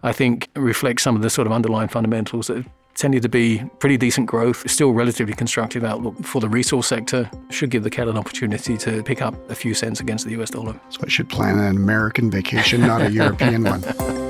I 0.03 0.12
think, 0.12 0.49
reflect 0.55 1.01
some 1.01 1.16
of 1.16 1.22
the 1.22 1.31
sort 1.31 1.46
of 1.46 1.53
underlying 1.53 1.88
fundamentals 1.88 2.46
that 2.46 2.64
tended 2.96 3.22
to 3.22 3.28
be 3.28 3.62
pretty 3.78 3.96
decent 3.96 4.26
growth, 4.26 4.68
still 4.70 4.92
relatively 4.92 5.35
constructive 5.35 5.85
outlook 5.85 6.16
for 6.24 6.40
the 6.40 6.48
resource 6.48 6.87
sector. 6.87 7.30
Should 7.50 7.70
give 7.70 7.82
the 7.82 7.90
CAD 7.90 8.09
an 8.09 8.16
opportunity 8.16 8.76
to 8.78 9.02
pick 9.02 9.22
up 9.22 9.35
a 9.50 9.54
few 9.54 9.74
cents 9.74 10.00
against 10.00 10.26
the 10.26 10.40
US 10.40 10.50
dollar. 10.50 10.78
So 10.90 11.00
I 11.04 11.09
should 11.09 11.28
plan 11.28 11.59
an 11.59 11.76
American 11.76 12.30
vacation, 12.30 12.80
not 12.80 13.02
a 13.02 13.11
European 13.11 13.64
one. 13.64 13.85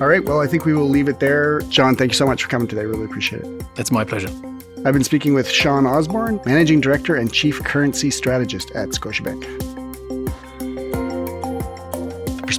All 0.00 0.06
right. 0.06 0.24
Well, 0.24 0.40
I 0.40 0.46
think 0.46 0.64
we 0.64 0.72
will 0.72 0.88
leave 0.88 1.08
it 1.08 1.20
there. 1.20 1.60
John, 1.68 1.94
thank 1.94 2.12
you 2.12 2.16
so 2.16 2.24
much 2.24 2.42
for 2.42 2.48
coming 2.48 2.66
today. 2.66 2.86
Really 2.86 3.04
appreciate 3.04 3.42
it. 3.42 3.62
It's 3.76 3.92
my 3.92 4.02
pleasure. 4.02 4.30
I've 4.86 4.94
been 4.94 5.04
speaking 5.04 5.34
with 5.34 5.46
Shaun 5.46 5.84
Osbourne, 5.84 6.40
Managing 6.46 6.80
Director 6.80 7.16
and 7.16 7.30
Chief 7.30 7.62
Currency 7.62 8.10
Strategist 8.10 8.70
at 8.70 8.88
Scotiabank. 8.88 9.69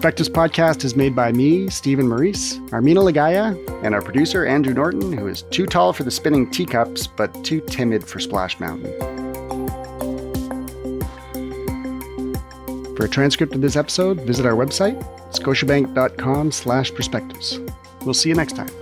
Perspectives 0.01 0.29
podcast 0.29 0.83
is 0.83 0.95
made 0.95 1.15
by 1.15 1.31
me, 1.31 1.69
Stephen 1.69 2.07
Maurice, 2.07 2.57
Armina 2.71 3.07
Lagaya, 3.07 3.55
and 3.83 3.93
our 3.93 4.01
producer, 4.01 4.47
Andrew 4.47 4.73
Norton, 4.73 5.13
who 5.15 5.27
is 5.27 5.43
too 5.43 5.67
tall 5.67 5.93
for 5.93 6.01
the 6.01 6.09
spinning 6.09 6.49
teacups, 6.49 7.05
but 7.05 7.31
too 7.43 7.61
timid 7.67 8.03
for 8.03 8.19
Splash 8.19 8.59
Mountain. 8.59 8.91
For 12.95 13.05
a 13.05 13.09
transcript 13.09 13.53
of 13.53 13.61
this 13.61 13.75
episode, 13.75 14.21
visit 14.21 14.43
our 14.47 14.55
website, 14.55 14.99
scotiabank.com 15.33 16.51
slash 16.51 16.91
perspectives. 16.91 17.59
We'll 18.03 18.15
see 18.15 18.29
you 18.29 18.35
next 18.35 18.55
time. 18.55 18.80